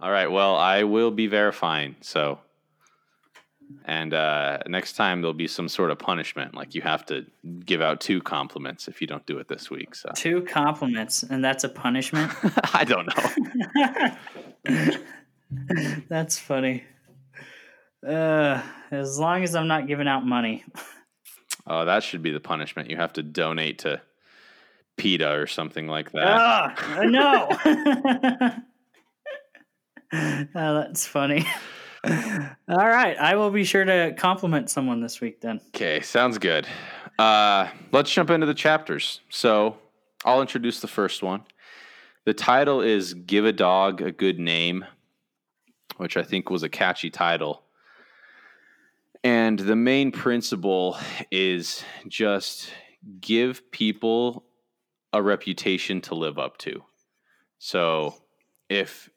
All 0.00 0.10
right. 0.10 0.30
Well, 0.30 0.56
I 0.56 0.82
will 0.82 1.10
be 1.12 1.26
verifying. 1.28 1.94
So, 2.00 2.38
and 3.84 4.14
uh, 4.14 4.58
next 4.66 4.94
time 4.94 5.20
there'll 5.20 5.34
be 5.34 5.46
some 5.46 5.68
sort 5.68 5.90
of 5.90 5.98
punishment, 5.98 6.54
like 6.54 6.74
you 6.74 6.82
have 6.82 7.04
to 7.06 7.26
give 7.64 7.80
out 7.80 8.00
two 8.00 8.20
compliments 8.20 8.88
if 8.88 9.00
you 9.00 9.06
don't 9.06 9.24
do 9.26 9.38
it 9.38 9.48
this 9.48 9.70
week. 9.70 9.94
So 9.94 10.10
Two 10.14 10.42
compliments, 10.42 11.22
and 11.22 11.44
that's 11.44 11.64
a 11.64 11.68
punishment. 11.68 12.32
I 12.74 12.84
don't 12.84 13.08
know. 14.66 14.96
that's 16.08 16.38
funny. 16.38 16.84
Uh, 18.06 18.62
as 18.90 19.18
long 19.18 19.42
as 19.42 19.54
I'm 19.54 19.68
not 19.68 19.86
giving 19.86 20.08
out 20.08 20.24
money. 20.24 20.64
Oh, 21.66 21.84
that 21.84 22.02
should 22.02 22.22
be 22.22 22.30
the 22.30 22.40
punishment. 22.40 22.90
You 22.90 22.96
have 22.96 23.12
to 23.14 23.22
donate 23.22 23.80
to 23.80 24.00
PETA 24.96 25.32
or 25.32 25.46
something 25.46 25.86
like 25.86 26.12
that. 26.12 26.26
Ah, 26.26 27.00
no. 27.04 27.48
oh, 30.54 30.74
that's 30.74 31.06
funny. 31.06 31.46
All 32.04 32.88
right, 32.88 33.16
I 33.18 33.36
will 33.36 33.50
be 33.50 33.64
sure 33.64 33.84
to 33.84 34.14
compliment 34.16 34.70
someone 34.70 35.00
this 35.00 35.20
week 35.20 35.40
then. 35.40 35.60
Okay, 35.68 36.00
sounds 36.00 36.38
good. 36.38 36.66
Uh, 37.18 37.68
let's 37.92 38.10
jump 38.10 38.30
into 38.30 38.46
the 38.46 38.54
chapters. 38.54 39.20
So 39.28 39.76
I'll 40.24 40.40
introduce 40.40 40.80
the 40.80 40.88
first 40.88 41.22
one. 41.22 41.42
The 42.24 42.34
title 42.34 42.80
is 42.80 43.14
Give 43.14 43.44
a 43.44 43.52
Dog 43.52 44.00
a 44.00 44.12
Good 44.12 44.38
Name, 44.38 44.84
which 45.98 46.16
I 46.16 46.22
think 46.22 46.48
was 46.48 46.62
a 46.62 46.68
catchy 46.68 47.10
title. 47.10 47.62
And 49.22 49.58
the 49.58 49.76
main 49.76 50.12
principle 50.12 50.96
is 51.30 51.84
just 52.08 52.70
give 53.20 53.70
people 53.70 54.44
a 55.12 55.22
reputation 55.22 56.00
to 56.02 56.14
live 56.14 56.38
up 56.38 56.56
to. 56.58 56.84
So 57.58 58.14
if 58.68 59.10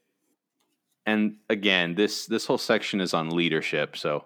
and 1.06 1.36
again, 1.50 1.96
this 1.96 2.26
this 2.26 2.46
whole 2.46 2.58
section 2.58 3.02
is 3.02 3.14
on 3.14 3.30
leadership. 3.30 3.98
So 3.98 4.26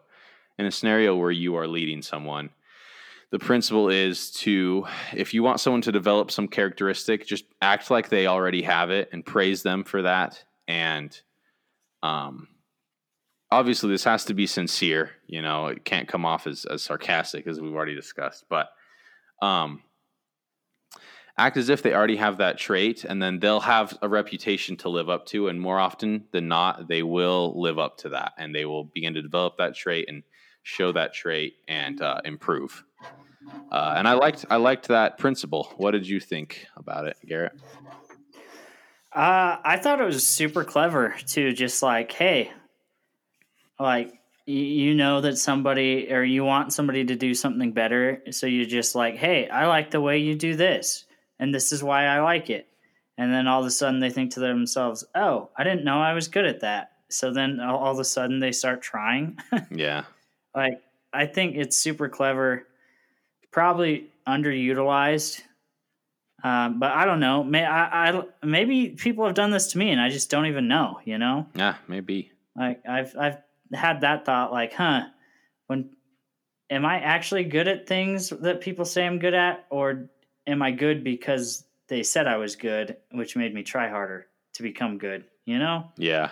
in 0.58 0.66
a 0.66 0.72
scenario 0.72 1.16
where 1.16 1.32
you 1.32 1.56
are 1.56 1.68
leading 1.68 2.02
someone, 2.02 2.50
the 3.32 3.40
principle 3.40 3.90
is 3.90 4.32
to 4.32 4.86
if 5.14 5.34
you 5.34 5.44
want 5.44 5.60
someone 5.60 5.82
to 5.84 5.92
develop 5.92 6.32
some 6.32 6.48
characteristic, 6.48 7.26
just 7.26 7.46
act 7.62 7.90
like 7.90 8.10
they 8.10 8.28
already 8.28 8.62
have 8.62 8.92
it 8.92 9.10
and 9.12 9.26
praise 9.26 9.64
them 9.64 9.84
for 9.84 10.02
that 10.04 10.44
and 10.68 11.22
um 12.04 12.48
obviously 13.52 13.90
this 13.90 14.04
has 14.04 14.26
to 14.26 14.34
be 14.34 14.46
sincere 14.46 15.12
you 15.26 15.42
know 15.42 15.68
it 15.68 15.86
can't 15.86 16.08
come 16.08 16.26
off 16.26 16.46
as, 16.46 16.66
as 16.66 16.84
sarcastic 16.84 17.48
as 17.48 17.60
we've 17.60 17.74
already 17.74 17.96
discussed 17.96 18.46
but 18.50 18.70
um, 19.42 19.82
act 21.38 21.58
as 21.58 21.70
if 21.70 21.84
they 21.84 21.94
already 21.94 22.16
have 22.16 22.38
that 22.38 22.58
trait 22.58 23.04
and 23.04 23.22
then 23.22 23.40
they'll 23.40 23.60
have 23.60 23.98
a 24.02 24.10
reputation 24.10 24.76
to 24.78 24.90
live 24.90 25.10
up 25.10 25.26
to 25.28 25.48
and 25.48 25.62
more 25.62 25.80
often 25.80 26.26
than 26.32 26.48
not 26.48 26.88
they 26.88 27.04
will 27.04 27.60
live 27.60 27.78
up 27.78 27.98
to 27.98 28.10
that 28.10 28.34
and 28.38 28.56
they 28.56 28.66
will 28.66 28.86
begin 28.86 29.14
to 29.14 29.22
develop 29.22 29.58
that 29.58 29.76
trait 29.76 30.06
and 30.08 30.24
show 30.64 30.92
that 30.92 31.14
trait 31.14 31.56
and 31.68 32.02
uh, 32.02 32.20
improve. 32.26 32.84
Uh, 33.72 33.94
and 33.96 34.08
i 34.08 34.14
liked 34.14 34.46
i 34.50 34.58
liked 34.58 34.90
that 34.90 35.18
principle. 35.18 35.74
What 35.78 35.92
did 35.92 36.08
you 36.08 36.20
think 36.20 36.66
about 36.76 37.08
it 37.08 37.18
garrett? 37.26 37.54
Uh, 39.14 39.58
I 39.64 39.78
thought 39.78 40.02
it 40.02 40.06
was 40.06 40.28
super 40.28 40.64
clever 40.64 41.16
to 41.28 41.54
just 41.54 41.82
like, 41.82 42.12
hey, 42.12 42.52
like 43.80 44.14
you 44.46 44.96
know 44.96 45.22
that 45.22 45.38
somebody 45.38 46.12
or 46.12 46.24
you 46.24 46.44
want 46.44 46.74
somebody 46.74 47.04
to 47.06 47.16
do 47.16 47.34
something 47.34 47.74
better 47.74 48.24
so 48.32 48.48
you're 48.48 48.66
just 48.66 48.96
like 48.96 49.18
hey 49.18 49.50
i 49.50 49.68
like 49.68 49.92
the 49.92 50.00
way 50.00 50.20
you 50.20 50.36
do 50.36 50.56
this 50.56 51.04
and 51.40 51.54
this 51.54 51.72
is 51.72 51.84
why 51.84 52.06
i 52.06 52.20
like 52.22 52.50
it. 52.50 52.68
And 53.20 53.34
then 53.34 53.48
all 53.48 53.62
of 53.62 53.66
a 53.66 53.72
sudden 53.72 54.00
they 54.00 54.10
think 54.10 54.32
to 54.34 54.40
themselves 54.40 55.04
oh 55.16 55.50
i 55.58 55.64
didn't 55.64 55.84
know 55.84 56.00
i 56.00 56.14
was 56.14 56.28
good 56.28 56.46
at 56.46 56.62
that. 56.62 56.92
So 57.10 57.32
then 57.32 57.60
all 57.60 57.92
of 57.92 58.00
a 58.00 58.06
sudden 58.06 58.40
they 58.40 58.52
start 58.52 58.82
trying. 58.82 59.38
Yeah. 59.72 60.04
Like 60.56 60.82
i 61.14 61.26
think 61.26 61.56
it's 61.56 61.78
super 61.78 62.10
clever 62.10 62.68
probably 63.52 64.10
underutilized 64.28 65.42
um, 66.44 66.80
but 66.80 66.92
i 66.92 67.06
don't 67.06 67.20
know. 67.20 67.44
May 67.44 67.66
I, 67.66 68.10
I 68.10 68.24
maybe 68.44 68.90
people 68.90 69.26
have 69.26 69.36
done 69.36 69.52
this 69.52 69.72
to 69.72 69.78
me 69.78 69.90
and 69.92 70.00
i 70.00 70.10
just 70.10 70.30
don't 70.30 70.46
even 70.46 70.68
know 70.68 71.00
you 71.06 71.18
know? 71.18 71.48
Yeah 71.56 71.76
maybe. 71.88 72.32
Like 72.56 72.82
i've 72.88 73.16
i've 73.18 73.38
had 73.74 74.02
that 74.02 74.26
thought 74.26 74.52
like, 74.52 74.74
huh, 74.74 75.04
when 75.68 75.90
am 76.70 76.86
I 76.86 77.00
actually 77.00 77.44
good 77.44 77.68
at 77.68 77.88
things 77.88 78.30
that 78.30 78.62
people 78.62 78.86
say 78.86 79.06
I'm 79.06 79.20
good 79.20 79.34
at, 79.34 79.66
or 79.70 80.10
am 80.48 80.62
I 80.62 80.72
good 80.72 81.04
because 81.04 81.66
they 81.88 82.02
said 82.02 82.28
I 82.28 82.38
was 82.38 82.56
good, 82.56 82.98
which 83.12 83.36
made 83.36 83.54
me 83.54 83.64
try 83.64 83.90
harder 83.90 84.28
to 84.54 84.64
become 84.64 84.98
good? 84.98 85.26
You 85.46 85.60
know? 85.60 85.92
Yeah, 85.98 86.30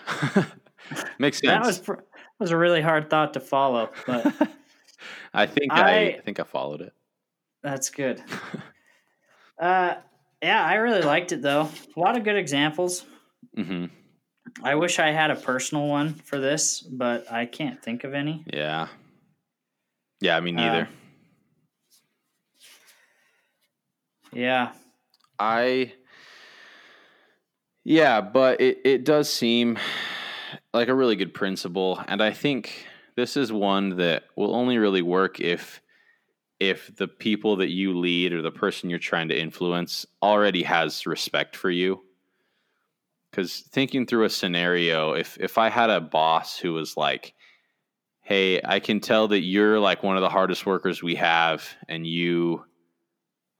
makes 1.19 1.39
sense. 1.39 1.51
That 1.51 1.65
was 1.65 1.79
pr- 1.79 2.01
was 2.39 2.51
a 2.51 2.57
really 2.57 2.81
hard 2.81 3.09
thought 3.09 3.33
to 3.33 3.39
follow, 3.39 3.91
but 4.07 4.25
I 5.33 5.45
think 5.45 5.71
I, 5.71 6.07
I, 6.07 6.21
think 6.23 6.39
I 6.39 6.43
followed 6.43 6.81
it. 6.81 6.93
That's 7.61 7.89
good. 7.89 8.23
uh, 9.59 9.95
yeah, 10.41 10.65
I 10.65 10.75
really 10.75 11.01
liked 11.01 11.31
it 11.31 11.41
though. 11.41 11.69
A 11.95 11.99
lot 11.99 12.17
of 12.17 12.23
good 12.23 12.35
examples. 12.35 13.05
Mm-hmm. 13.57 13.85
I 14.63 14.75
wish 14.75 14.99
I 14.99 15.11
had 15.11 15.31
a 15.31 15.35
personal 15.35 15.87
one 15.87 16.13
for 16.13 16.39
this, 16.39 16.81
but 16.81 17.31
I 17.31 17.45
can't 17.45 17.81
think 17.81 18.03
of 18.03 18.13
any. 18.13 18.43
Yeah. 18.51 18.87
Yeah, 20.21 20.37
I 20.37 20.39
mean 20.39 20.55
neither. 20.55 20.83
Uh, 20.83 21.04
yeah. 24.35 24.71
I 25.39 25.93
Yeah, 27.83 28.21
but 28.21 28.61
it, 28.61 28.79
it 28.85 29.05
does 29.05 29.31
seem 29.31 29.77
like 30.73 30.87
a 30.87 30.95
really 30.95 31.15
good 31.15 31.33
principle 31.33 32.01
and 32.07 32.21
I 32.21 32.31
think 32.31 32.85
this 33.15 33.37
is 33.37 33.51
one 33.51 33.97
that 33.97 34.23
will 34.35 34.55
only 34.55 34.77
really 34.77 35.01
work 35.01 35.39
if 35.39 35.81
if 36.59 36.95
the 36.95 37.07
people 37.07 37.57
that 37.57 37.69
you 37.69 37.97
lead 37.97 38.31
or 38.31 38.41
the 38.41 38.51
person 38.51 38.89
you're 38.89 38.99
trying 38.99 39.27
to 39.29 39.39
influence 39.39 40.05
already 40.21 40.63
has 40.63 41.05
respect 41.05 41.55
for 41.55 41.69
you 41.69 42.05
because 43.35 43.59
thinking 43.59 44.05
through 44.05 44.23
a 44.23 44.29
scenario, 44.29 45.13
if 45.13 45.37
if 45.39 45.57
I 45.57 45.69
had 45.69 45.89
a 45.89 45.99
boss 45.99 46.57
who 46.57 46.73
was 46.73 46.95
like, 46.95 47.33
"Hey, 48.21 48.61
I 48.63 48.79
can 48.79 49.01
tell 49.01 49.27
that 49.29 49.41
you're 49.41 49.79
like 49.79 50.03
one 50.03 50.15
of 50.15 50.21
the 50.21 50.29
hardest 50.29 50.65
workers 50.65 51.03
we 51.03 51.15
have, 51.15 51.67
and 51.89 52.07
you 52.07 52.63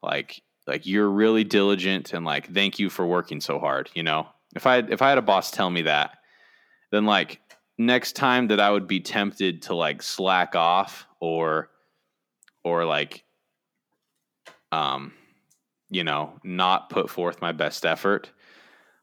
like 0.01 0.41
like 0.67 0.85
you're 0.85 1.09
really 1.09 1.43
diligent, 1.43 2.13
and 2.13 2.25
like 2.25 2.53
thank 2.53 2.79
you 2.79 2.89
for 2.89 3.05
working 3.05 3.41
so 3.41 3.59
hard," 3.59 3.89
you 3.93 4.03
know, 4.03 4.27
if 4.55 4.65
I 4.67 4.77
if 4.77 5.01
I 5.01 5.09
had 5.09 5.17
a 5.17 5.23
boss 5.23 5.51
tell 5.51 5.69
me 5.69 5.83
that, 5.83 6.17
then 6.91 7.05
like 7.05 7.41
next 7.77 8.13
time 8.13 8.47
that 8.47 8.59
I 8.59 8.71
would 8.71 8.87
be 8.87 8.99
tempted 8.99 9.63
to 9.63 9.75
like 9.75 10.01
slack 10.01 10.55
off 10.55 11.07
or 11.19 11.69
or 12.63 12.85
like 12.85 13.23
um 14.71 15.13
you 15.89 16.03
know 16.03 16.33
not 16.43 16.89
put 16.89 17.09
forth 17.09 17.41
my 17.41 17.51
best 17.51 17.85
effort 17.85 18.31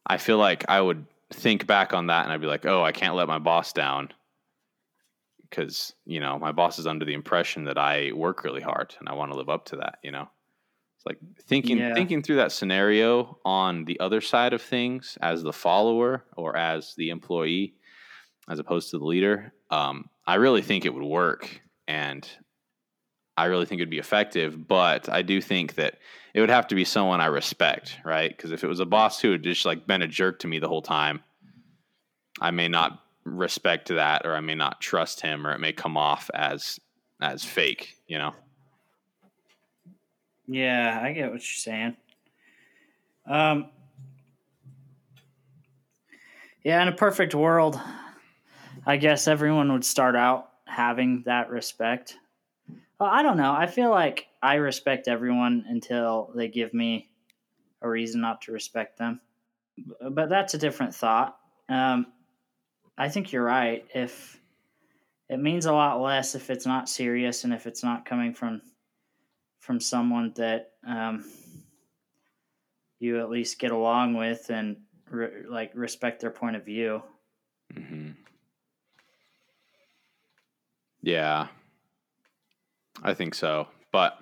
I 0.05 0.17
feel 0.17 0.37
like 0.37 0.65
I 0.67 0.81
would 0.81 1.05
think 1.31 1.65
back 1.65 1.93
on 1.93 2.07
that 2.07 2.23
and 2.23 2.33
I'd 2.33 2.41
be 2.41 2.47
like, 2.47 2.65
oh, 2.65 2.83
I 2.83 2.91
can't 2.91 3.15
let 3.15 3.27
my 3.27 3.39
boss 3.39 3.73
down 3.73 4.09
because 5.49 5.93
you 6.05 6.19
know 6.19 6.39
my 6.39 6.51
boss 6.51 6.79
is 6.79 6.87
under 6.87 7.05
the 7.05 7.13
impression 7.13 7.65
that 7.65 7.77
I 7.77 8.11
work 8.13 8.43
really 8.43 8.61
hard 8.61 8.95
and 8.99 9.07
I 9.07 9.13
want 9.13 9.31
to 9.31 9.37
live 9.37 9.49
up 9.49 9.65
to 9.65 9.77
that. 9.77 9.99
You 10.03 10.11
know, 10.11 10.29
it's 11.03 11.05
like 11.05 11.45
thinking 11.47 11.77
yeah. 11.77 11.93
thinking 11.93 12.21
through 12.21 12.37
that 12.37 12.51
scenario 12.51 13.37
on 13.43 13.85
the 13.85 13.99
other 13.99 14.21
side 14.21 14.53
of 14.53 14.61
things 14.61 15.17
as 15.21 15.43
the 15.43 15.53
follower 15.53 16.23
or 16.37 16.55
as 16.55 16.95
the 16.95 17.09
employee, 17.09 17.73
as 18.47 18.59
opposed 18.59 18.91
to 18.91 18.99
the 18.99 19.05
leader. 19.05 19.53
Um, 19.69 20.09
I 20.25 20.35
really 20.35 20.61
think 20.61 20.85
it 20.85 20.93
would 20.93 21.03
work, 21.03 21.61
and 21.87 22.27
I 23.35 23.45
really 23.45 23.65
think 23.65 23.79
it'd 23.79 23.89
be 23.89 23.99
effective. 23.99 24.67
But 24.67 25.09
I 25.09 25.23
do 25.23 25.41
think 25.41 25.75
that 25.75 25.97
it 26.33 26.39
would 26.39 26.49
have 26.49 26.67
to 26.67 26.75
be 26.75 26.85
someone 26.85 27.19
I 27.19 27.25
respect, 27.25 27.99
right? 28.05 28.35
Because 28.35 28.51
if 28.51 28.63
it 28.63 28.67
was 28.67 28.79
a 28.79 28.85
boss 28.85 29.19
who 29.19 29.31
had 29.31 29.43
just 29.43 29.65
like 29.65 29.85
been 29.85 30.01
a 30.01 30.07
jerk 30.07 30.39
to 30.39 30.47
me 30.47 30.59
the 30.59 30.69
whole 30.69 30.81
time, 30.81 31.21
I 32.39 32.51
may 32.51 32.69
not 32.69 33.03
respect 33.25 33.89
that, 33.89 34.25
or 34.25 34.35
I 34.35 34.41
may 34.41 34.55
not 34.55 34.79
trust 34.79 35.21
him, 35.21 35.45
or 35.45 35.51
it 35.51 35.59
may 35.59 35.73
come 35.73 35.97
off 35.97 36.29
as 36.33 36.79
as 37.21 37.43
fake, 37.43 37.97
you 38.07 38.17
know. 38.17 38.33
Yeah, 40.47 40.99
I 41.01 41.13
get 41.13 41.31
what 41.31 41.35
you're 41.35 41.41
saying. 41.41 41.95
Um, 43.25 43.69
yeah, 46.63 46.81
in 46.81 46.87
a 46.87 46.95
perfect 46.95 47.33
world, 47.33 47.79
I 48.85 48.97
guess 48.97 49.27
everyone 49.27 49.71
would 49.71 49.85
start 49.85 50.15
out 50.15 50.49
having 50.65 51.23
that 51.25 51.49
respect. 51.49 52.17
Well, 52.99 53.09
I 53.09 53.23
don't 53.23 53.37
know. 53.37 53.53
I 53.53 53.67
feel 53.67 53.89
like 53.89 54.27
I 54.41 54.55
respect 54.55 55.07
everyone 55.07 55.65
until 55.67 56.31
they 56.35 56.47
give 56.47 56.73
me 56.73 57.09
a 57.81 57.89
reason 57.89 58.21
not 58.21 58.41
to 58.43 58.51
respect 58.51 58.97
them. 58.97 59.19
But 60.11 60.29
that's 60.29 60.53
a 60.53 60.57
different 60.57 60.93
thought. 60.93 61.37
Um, 61.69 62.07
I 62.97 63.09
think 63.09 63.31
you're 63.31 63.43
right. 63.43 63.85
If 63.93 64.39
it 65.29 65.39
means 65.39 65.65
a 65.65 65.73
lot 65.73 66.01
less 66.01 66.35
if 66.35 66.49
it's 66.49 66.65
not 66.65 66.89
serious 66.89 67.43
and 67.43 67.53
if 67.53 67.65
it's 67.65 67.83
not 67.83 68.05
coming 68.05 68.33
from 68.33 68.61
from 69.63 69.79
someone 69.79 70.33
that 70.35 70.71
um, 70.85 71.23
you 72.99 73.21
at 73.21 73.29
least 73.29 73.59
get 73.59 73.71
along 73.71 74.13
with 74.13 74.49
and 74.49 74.75
re- 75.09 75.45
like 75.49 75.71
respect 75.73 76.19
their 76.19 76.31
point 76.31 76.57
of 76.57 76.65
view. 76.65 77.01
Mm-hmm. 77.73 78.11
Yeah, 81.01 81.47
I 83.01 83.13
think 83.13 83.35
so. 83.35 83.69
But 83.93 84.19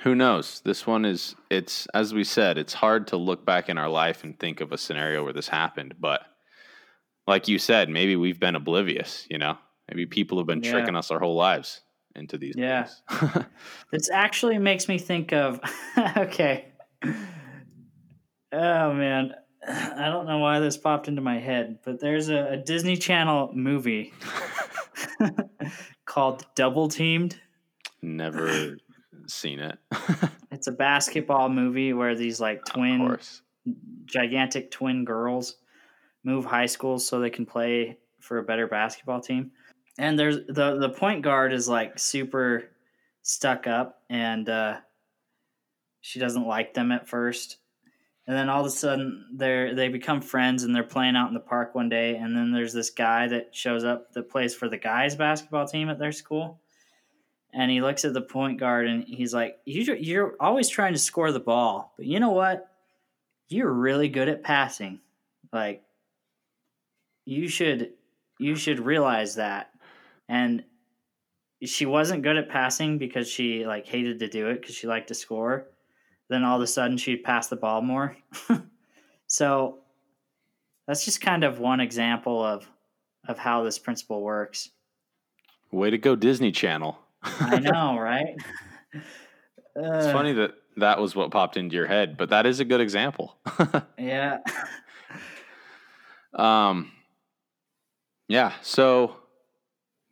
who 0.00 0.14
knows? 0.14 0.62
This 0.64 0.86
one 0.86 1.04
is 1.04 1.34
it's 1.50 1.86
as 1.92 2.14
we 2.14 2.24
said, 2.24 2.56
it's 2.56 2.72
hard 2.72 3.08
to 3.08 3.18
look 3.18 3.44
back 3.44 3.68
in 3.68 3.76
our 3.76 3.90
life 3.90 4.24
and 4.24 4.38
think 4.38 4.62
of 4.62 4.72
a 4.72 4.78
scenario 4.78 5.24
where 5.24 5.34
this 5.34 5.48
happened, 5.48 5.94
but 6.00 6.22
like 7.26 7.48
you 7.48 7.58
said, 7.58 7.90
maybe 7.90 8.16
we've 8.16 8.40
been 8.40 8.56
oblivious, 8.56 9.26
you 9.30 9.38
know? 9.38 9.58
Maybe 9.88 10.06
people 10.06 10.38
have 10.38 10.46
been 10.46 10.62
yeah. 10.62 10.72
tricking 10.72 10.96
us 10.96 11.10
our 11.10 11.18
whole 11.18 11.36
lives 11.36 11.82
into 12.16 12.38
these 12.38 12.54
yeah. 12.56 12.88
this 13.92 14.10
actually 14.10 14.58
makes 14.58 14.88
me 14.88 14.98
think 14.98 15.32
of 15.32 15.60
okay. 16.16 16.72
Oh 18.52 18.92
man. 18.92 19.34
I 19.66 20.10
don't 20.10 20.26
know 20.26 20.38
why 20.38 20.60
this 20.60 20.76
popped 20.76 21.08
into 21.08 21.22
my 21.22 21.38
head, 21.38 21.78
but 21.84 21.98
there's 21.98 22.28
a, 22.28 22.48
a 22.50 22.56
Disney 22.58 22.98
Channel 22.98 23.50
movie 23.54 24.12
called 26.04 26.44
Double 26.54 26.88
Teamed. 26.88 27.40
Never 28.02 28.76
seen 29.26 29.60
it. 29.60 29.78
It's 30.50 30.66
a 30.66 30.72
basketball 30.72 31.48
movie 31.48 31.94
where 31.94 32.14
these 32.14 32.40
like 32.40 32.64
twin, 32.66 33.16
gigantic 34.04 34.70
twin 34.70 35.06
girls 35.06 35.56
move 36.24 36.44
high 36.44 36.66
schools 36.66 37.06
so 37.06 37.20
they 37.20 37.30
can 37.30 37.46
play 37.46 37.98
for 38.20 38.38
a 38.38 38.42
better 38.42 38.66
basketball 38.66 39.20
team. 39.20 39.50
And 39.98 40.18
there's 40.18 40.38
the 40.48 40.78
the 40.78 40.90
point 40.90 41.22
guard 41.22 41.52
is 41.52 41.68
like 41.68 41.98
super 41.98 42.70
stuck 43.22 43.66
up 43.66 44.02
and 44.10 44.48
uh, 44.48 44.76
she 46.00 46.18
doesn't 46.18 46.46
like 46.46 46.74
them 46.74 46.92
at 46.92 47.08
first. 47.08 47.58
And 48.26 48.36
then 48.36 48.48
all 48.48 48.60
of 48.60 48.66
a 48.66 48.70
sudden 48.70 49.26
they're 49.34 49.74
they 49.74 49.88
become 49.88 50.20
friends 50.20 50.64
and 50.64 50.74
they're 50.74 50.82
playing 50.82 51.16
out 51.16 51.28
in 51.28 51.34
the 51.34 51.40
park 51.40 51.74
one 51.74 51.88
day 51.88 52.16
and 52.16 52.36
then 52.36 52.52
there's 52.52 52.72
this 52.72 52.90
guy 52.90 53.28
that 53.28 53.54
shows 53.54 53.84
up 53.84 54.12
that 54.12 54.30
plays 54.30 54.54
for 54.54 54.68
the 54.68 54.78
guys 54.78 55.14
basketball 55.14 55.66
team 55.66 55.88
at 55.88 55.98
their 55.98 56.12
school. 56.12 56.60
And 57.52 57.70
he 57.70 57.80
looks 57.80 58.04
at 58.04 58.14
the 58.14 58.20
point 58.20 58.58
guard 58.58 58.88
and 58.88 59.04
he's 59.04 59.32
like, 59.32 59.58
you, 59.64 59.94
You're 59.94 60.34
always 60.40 60.68
trying 60.68 60.92
to 60.92 60.98
score 60.98 61.30
the 61.30 61.38
ball, 61.38 61.92
but 61.96 62.06
you 62.06 62.18
know 62.18 62.32
what? 62.32 62.68
You're 63.48 63.72
really 63.72 64.08
good 64.08 64.28
at 64.28 64.42
passing. 64.42 64.98
Like, 65.52 65.82
you 67.24 67.46
should 67.48 67.92
you 68.40 68.56
should 68.56 68.80
realize 68.80 69.36
that 69.36 69.70
and 70.28 70.64
she 71.62 71.86
wasn't 71.86 72.22
good 72.22 72.36
at 72.36 72.48
passing 72.48 72.98
because 72.98 73.28
she 73.28 73.64
like 73.66 73.86
hated 73.86 74.18
to 74.18 74.28
do 74.28 74.48
it 74.48 74.60
because 74.60 74.74
she 74.74 74.86
liked 74.86 75.08
to 75.08 75.14
score 75.14 75.68
then 76.28 76.42
all 76.44 76.56
of 76.56 76.62
a 76.62 76.66
sudden 76.66 76.96
she'd 76.96 77.22
pass 77.22 77.48
the 77.48 77.56
ball 77.56 77.80
more 77.80 78.16
so 79.26 79.78
that's 80.86 81.04
just 81.04 81.20
kind 81.20 81.44
of 81.44 81.58
one 81.58 81.80
example 81.80 82.44
of 82.44 82.68
of 83.28 83.38
how 83.38 83.62
this 83.62 83.78
principle 83.78 84.22
works 84.22 84.70
Way 85.72 85.90
to 85.90 85.98
go, 85.98 86.14
Disney 86.14 86.52
Channel. 86.52 86.96
i 87.22 87.58
know 87.58 87.98
right 87.98 88.36
It's 89.76 90.12
funny 90.12 90.32
that 90.34 90.52
that 90.76 91.00
was 91.00 91.16
what 91.16 91.32
popped 91.32 91.56
into 91.56 91.74
your 91.74 91.88
head, 91.88 92.16
but 92.16 92.30
that 92.30 92.46
is 92.46 92.60
a 92.60 92.64
good 92.64 92.80
example. 92.80 93.36
yeah 93.98 94.38
um, 96.34 96.90
yeah. 98.28 98.52
So, 98.62 99.16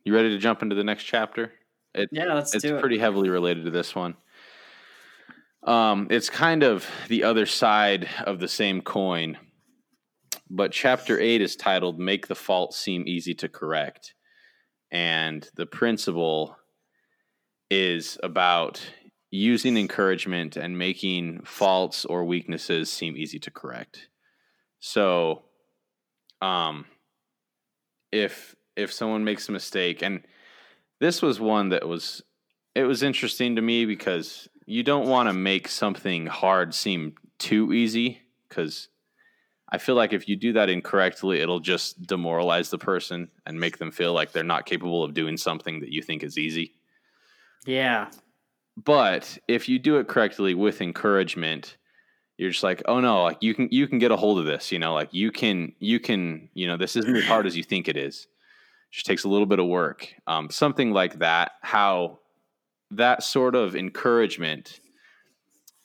you 0.03 0.13
ready 0.13 0.29
to 0.29 0.37
jump 0.37 0.61
into 0.61 0.75
the 0.75 0.83
next 0.83 1.03
chapter? 1.03 1.51
It, 1.93 2.09
yeah 2.11 2.33
let's 2.33 2.53
it's 2.55 2.63
do 2.63 2.75
it 2.77 2.81
pretty 2.81 2.97
heavily 2.97 3.29
related 3.29 3.65
to 3.65 3.71
this 3.71 3.95
one. 3.95 4.15
Um, 5.63 6.07
it's 6.09 6.29
kind 6.29 6.63
of 6.63 6.89
the 7.07 7.23
other 7.23 7.45
side 7.45 8.09
of 8.25 8.39
the 8.39 8.47
same 8.47 8.81
coin, 8.81 9.37
but 10.49 10.71
chapter 10.71 11.19
eight 11.19 11.41
is 11.41 11.55
titled 11.55 11.99
"Make 11.99 12.27
the 12.27 12.35
Fault 12.35 12.73
Seem 12.73 13.07
Easy 13.07 13.33
to 13.35 13.47
Correct," 13.47 14.13
and 14.91 15.47
the 15.55 15.65
principle 15.65 16.57
is 17.69 18.17
about 18.21 18.81
using 19.31 19.77
encouragement 19.77 20.55
and 20.57 20.77
making 20.77 21.41
faults 21.43 22.05
or 22.05 22.23
weaknesses 22.23 22.91
seem 22.91 23.17
easy 23.17 23.39
to 23.39 23.49
correct. 23.49 24.09
So, 24.79 25.45
um, 26.39 26.85
if 28.11 28.55
if 28.75 28.91
someone 28.91 29.23
makes 29.23 29.49
a 29.49 29.51
mistake, 29.51 30.01
and 30.01 30.23
this 30.99 31.21
was 31.21 31.39
one 31.39 31.69
that 31.69 31.87
was 31.87 32.23
it 32.75 32.83
was 32.83 33.03
interesting 33.03 33.55
to 33.55 33.61
me 33.61 33.85
because 33.85 34.47
you 34.65 34.83
don't 34.83 35.07
want 35.07 35.29
to 35.29 35.33
make 35.33 35.67
something 35.67 36.25
hard 36.25 36.73
seem 36.73 37.15
too 37.37 37.73
easy 37.73 38.21
because 38.47 38.87
I 39.69 39.77
feel 39.77 39.95
like 39.95 40.13
if 40.13 40.29
you 40.29 40.35
do 40.35 40.53
that 40.53 40.69
incorrectly, 40.69 41.39
it'll 41.39 41.59
just 41.59 42.01
demoralize 42.03 42.69
the 42.69 42.77
person 42.77 43.29
and 43.45 43.59
make 43.59 43.77
them 43.79 43.91
feel 43.91 44.13
like 44.13 44.31
they're 44.31 44.43
not 44.43 44.65
capable 44.65 45.03
of 45.03 45.13
doing 45.13 45.37
something 45.37 45.79
that 45.81 45.91
you 45.91 46.01
think 46.01 46.23
is 46.23 46.37
easy. 46.37 46.73
yeah 47.65 48.09
But 48.77 49.37
if 49.47 49.69
you 49.69 49.79
do 49.79 49.97
it 49.97 50.07
correctly 50.07 50.55
with 50.55 50.81
encouragement, 50.81 51.77
you're 52.37 52.51
just 52.51 52.63
like, 52.63 52.81
oh 52.87 52.99
no, 52.99 53.23
like 53.23 53.37
you 53.41 53.53
can 53.53 53.67
you 53.71 53.87
can 53.87 53.99
get 53.99 54.11
a 54.11 54.17
hold 54.17 54.39
of 54.39 54.45
this, 54.45 54.71
you 54.71 54.79
know, 54.79 54.93
like 54.93 55.13
you 55.13 55.31
can 55.31 55.73
you 55.79 55.99
can 55.99 56.49
you 56.53 56.67
know 56.67 56.77
this 56.77 56.95
isn't 56.95 57.15
as 57.15 57.25
hard 57.25 57.45
as 57.45 57.55
you 57.57 57.63
think 57.63 57.87
it 57.87 57.97
is. 57.97 58.27
Just 58.93 59.07
takes 59.07 59.23
a 59.23 59.27
little 59.27 59.47
bit 59.47 59.57
of 59.57 59.65
work. 59.65 60.13
Um, 60.27 60.51
something 60.51 60.91
like 60.91 61.17
that. 61.17 61.53
How 61.63 62.19
that 62.91 63.23
sort 63.23 63.55
of 63.55 63.75
encouragement 63.75 64.79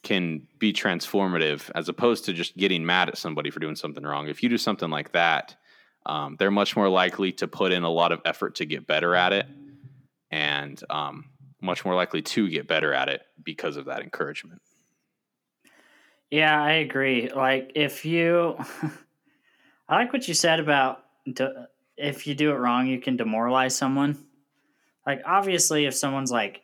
can 0.02 0.46
be 0.58 0.74
transformative 0.74 1.70
as 1.74 1.88
opposed 1.88 2.26
to 2.26 2.34
just 2.34 2.54
getting 2.58 2.84
mad 2.84 3.08
at 3.08 3.16
somebody 3.16 3.50
for 3.50 3.60
doing 3.60 3.76
something 3.76 4.04
wrong. 4.04 4.28
If 4.28 4.42
you 4.42 4.50
do 4.50 4.58
something 4.58 4.90
like 4.90 5.12
that, 5.12 5.56
um, 6.04 6.36
they're 6.38 6.50
much 6.50 6.76
more 6.76 6.90
likely 6.90 7.32
to 7.32 7.48
put 7.48 7.72
in 7.72 7.82
a 7.82 7.90
lot 7.90 8.12
of 8.12 8.20
effort 8.26 8.56
to 8.56 8.66
get 8.66 8.86
better 8.86 9.14
at 9.14 9.32
it 9.32 9.46
and 10.30 10.82
um, 10.90 11.30
much 11.62 11.84
more 11.84 11.94
likely 11.94 12.20
to 12.20 12.48
get 12.48 12.68
better 12.68 12.92
at 12.92 13.08
it 13.08 13.22
because 13.42 13.78
of 13.78 13.86
that 13.86 14.02
encouragement. 14.02 14.60
Yeah, 16.30 16.62
I 16.62 16.72
agree. 16.72 17.30
Like 17.34 17.72
if 17.74 18.04
you, 18.04 18.56
I 19.88 19.96
like 19.96 20.12
what 20.12 20.28
you 20.28 20.34
said 20.34 20.60
about 20.60 21.04
if 21.98 22.26
you 22.26 22.34
do 22.34 22.50
it 22.50 22.54
wrong, 22.56 22.86
you 22.86 23.00
can 23.00 23.16
demoralize 23.16 23.76
someone. 23.76 24.24
Like 25.06 25.22
obviously, 25.26 25.86
if 25.86 25.94
someone's 25.94 26.30
like, 26.30 26.62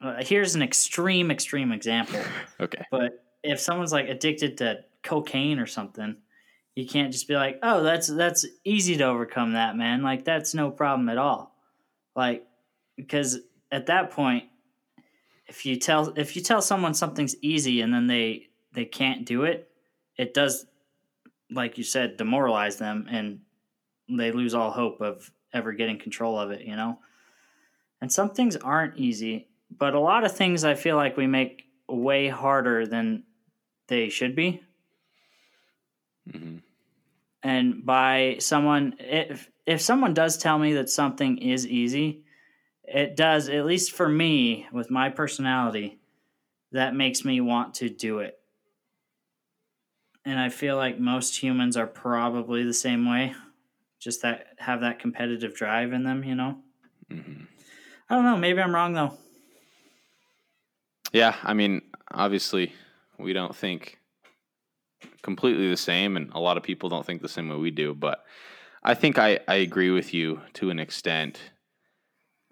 uh, 0.00 0.16
here's 0.22 0.54
an 0.54 0.62
extreme, 0.62 1.30
extreme 1.30 1.72
example, 1.72 2.20
Okay. 2.60 2.84
but 2.90 3.24
if 3.42 3.58
someone's 3.60 3.92
like 3.92 4.08
addicted 4.08 4.58
to 4.58 4.80
cocaine 5.02 5.58
or 5.58 5.66
something, 5.66 6.16
you 6.74 6.86
can't 6.86 7.10
just 7.12 7.26
be 7.26 7.34
like, 7.34 7.58
oh, 7.62 7.82
that's 7.82 8.06
that's 8.06 8.46
easy 8.64 8.96
to 8.98 9.04
overcome 9.04 9.52
that, 9.54 9.76
man. 9.76 10.02
Like 10.02 10.24
that's 10.24 10.52
no 10.54 10.70
problem 10.70 11.08
at 11.08 11.16
all. 11.18 11.54
Like 12.14 12.46
because 12.96 13.38
at 13.72 13.86
that 13.86 14.10
point, 14.10 14.44
if 15.46 15.64
you 15.64 15.76
tell 15.76 16.10
if 16.16 16.36
you 16.36 16.42
tell 16.42 16.60
someone 16.60 16.92
something's 16.92 17.36
easy 17.40 17.80
and 17.80 17.92
then 17.94 18.06
they 18.06 18.48
they 18.74 18.84
can't 18.84 19.24
do 19.24 19.44
it, 19.44 19.70
it 20.18 20.34
does, 20.34 20.66
like 21.50 21.78
you 21.78 21.84
said, 21.84 22.18
demoralize 22.18 22.76
them 22.76 23.06
and 23.10 23.40
they 24.08 24.32
lose 24.32 24.54
all 24.54 24.70
hope 24.70 25.00
of 25.00 25.30
ever 25.52 25.72
getting 25.72 25.98
control 25.98 26.38
of 26.38 26.50
it, 26.50 26.62
you 26.62 26.76
know? 26.76 26.98
And 28.00 28.12
some 28.12 28.30
things 28.30 28.56
aren't 28.56 28.98
easy, 28.98 29.48
but 29.70 29.94
a 29.94 30.00
lot 30.00 30.24
of 30.24 30.36
things 30.36 30.64
I 30.64 30.74
feel 30.74 30.96
like 30.96 31.16
we 31.16 31.26
make 31.26 31.64
way 31.88 32.28
harder 32.28 32.86
than 32.86 33.24
they 33.88 34.08
should 34.08 34.36
be. 34.36 34.62
hmm 36.30 36.58
And 37.42 37.84
by 37.84 38.36
someone, 38.40 38.96
if, 38.98 39.50
if 39.66 39.80
someone 39.80 40.14
does 40.14 40.36
tell 40.36 40.58
me 40.58 40.74
that 40.74 40.90
something 40.90 41.38
is 41.38 41.66
easy, 41.66 42.24
it 42.84 43.16
does, 43.16 43.48
at 43.48 43.66
least 43.66 43.92
for 43.92 44.08
me, 44.08 44.66
with 44.72 44.90
my 44.90 45.10
personality, 45.10 45.98
that 46.72 46.94
makes 46.94 47.24
me 47.24 47.40
want 47.40 47.74
to 47.76 47.88
do 47.88 48.20
it 48.20 48.38
and 50.26 50.40
I 50.40 50.48
feel 50.48 50.76
like 50.76 50.98
most 50.98 51.40
humans 51.40 51.76
are 51.76 51.86
probably 51.86 52.64
the 52.64 52.74
same 52.74 53.08
way, 53.08 53.34
just 54.06 54.22
that 54.22 54.46
have 54.58 54.82
that 54.82 55.00
competitive 55.00 55.52
drive 55.52 55.92
in 55.92 56.04
them. 56.04 56.22
You 56.22 56.36
know, 56.36 56.58
hmm 57.10 57.42
I 58.08 58.14
don't 58.14 58.24
know. 58.24 58.36
Maybe 58.36 58.60
I'm 58.60 58.72
wrong 58.72 58.94
though. 58.94 59.18
Yeah, 61.12 61.34
I 61.42 61.54
mean, 61.54 61.82
obviously, 62.12 62.72
we 63.18 63.32
don't 63.32 63.54
think 63.54 63.98
completely 65.22 65.68
the 65.68 65.76
same, 65.76 66.16
and 66.16 66.30
a 66.32 66.38
lot 66.38 66.56
of 66.56 66.62
people 66.62 66.88
don't 66.88 67.04
think 67.04 67.20
the 67.20 67.28
same 67.28 67.48
way 67.48 67.56
we 67.56 67.72
do. 67.72 67.94
But 67.94 68.24
I 68.84 68.94
think 68.94 69.18
I, 69.18 69.40
I 69.48 69.56
agree 69.56 69.90
with 69.90 70.14
you 70.14 70.40
to 70.54 70.70
an 70.70 70.78
extent, 70.78 71.40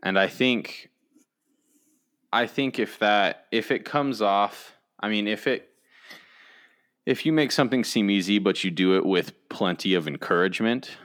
and 0.03 0.19
I 0.19 0.27
think 0.27 0.91
I 2.33 2.49
think 2.49 2.81
if 2.81 2.99
that 2.99 3.47
if 3.53 3.71
it 3.71 3.85
comes 3.85 4.21
off, 4.21 4.73
I 4.99 5.09
mean, 5.09 5.29
if 5.29 5.47
it 5.47 5.69
if 7.07 7.25
you 7.25 7.33
make 7.33 7.53
something 7.53 7.85
seem 7.85 8.11
easy, 8.11 8.41
but 8.41 8.65
you 8.65 8.73
do 8.73 8.97
it 8.97 9.07
with 9.07 9.49
plenty 9.49 9.95
of 9.95 10.09
encouragement, 10.09 10.97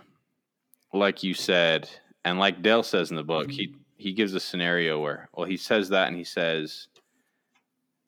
like 0.93 1.23
you 1.23 1.33
said, 1.33 1.89
and 2.25 2.39
like 2.39 2.61
Dale 2.61 2.83
says 2.83 3.09
in 3.11 3.15
the 3.15 3.23
book, 3.23 3.49
he 3.51 3.75
he 3.97 4.13
gives 4.13 4.33
a 4.33 4.39
scenario 4.39 4.99
where 4.99 5.29
well 5.35 5.45
he 5.45 5.57
says 5.57 5.89
that 5.89 6.07
and 6.07 6.17
he 6.17 6.23
says 6.23 6.87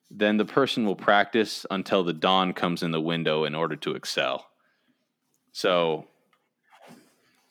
then 0.09 0.37
the 0.37 0.45
person 0.45 0.85
will 0.85 0.95
practice 0.95 1.65
until 1.71 2.03
the 2.03 2.13
dawn 2.13 2.53
comes 2.53 2.83
in 2.83 2.91
the 2.91 2.99
window 2.99 3.45
in 3.45 3.55
order 3.55 3.75
to 3.75 3.91
excel. 3.91 4.47
So 5.51 6.07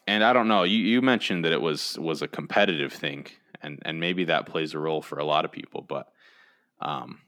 and 0.07 0.25
I 0.25 0.33
don't 0.33 0.49
know, 0.49 0.65
you, 0.65 0.79
you 0.79 1.03
mentioned 1.03 1.45
that 1.45 1.53
it 1.53 1.61
was 1.61 1.99
was 1.99 2.23
a 2.23 2.29
competitive 2.29 2.93
thing 2.93 3.27
and 3.63 3.79
and 3.83 4.01
maybe 4.01 4.25
that 4.25 4.47
plays 4.47 4.75
a 4.75 4.79
role 4.79 5.03
for 5.03 5.19
a 5.19 5.25
lot 5.25 5.45
of 5.45 5.53
people, 5.53 5.83
but 5.83 6.13
um 6.81 7.21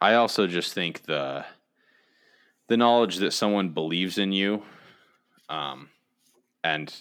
I 0.00 0.14
also 0.14 0.46
just 0.46 0.72
think 0.74 1.02
the 1.02 1.44
the 2.66 2.76
knowledge 2.76 3.16
that 3.16 3.32
someone 3.32 3.70
believes 3.70 4.18
in 4.18 4.32
you 4.32 4.62
um 5.48 5.90
and 6.62 6.92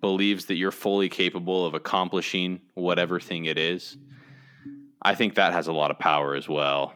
believes 0.00 0.46
that 0.46 0.56
you're 0.56 0.70
fully 0.70 1.08
capable 1.08 1.66
of 1.66 1.74
accomplishing 1.74 2.60
whatever 2.74 3.18
thing 3.20 3.46
it 3.46 3.58
is, 3.58 3.96
I 5.02 5.14
think 5.14 5.34
that 5.34 5.52
has 5.52 5.66
a 5.66 5.72
lot 5.72 5.90
of 5.90 5.98
power 5.98 6.34
as 6.34 6.48
well. 6.48 6.94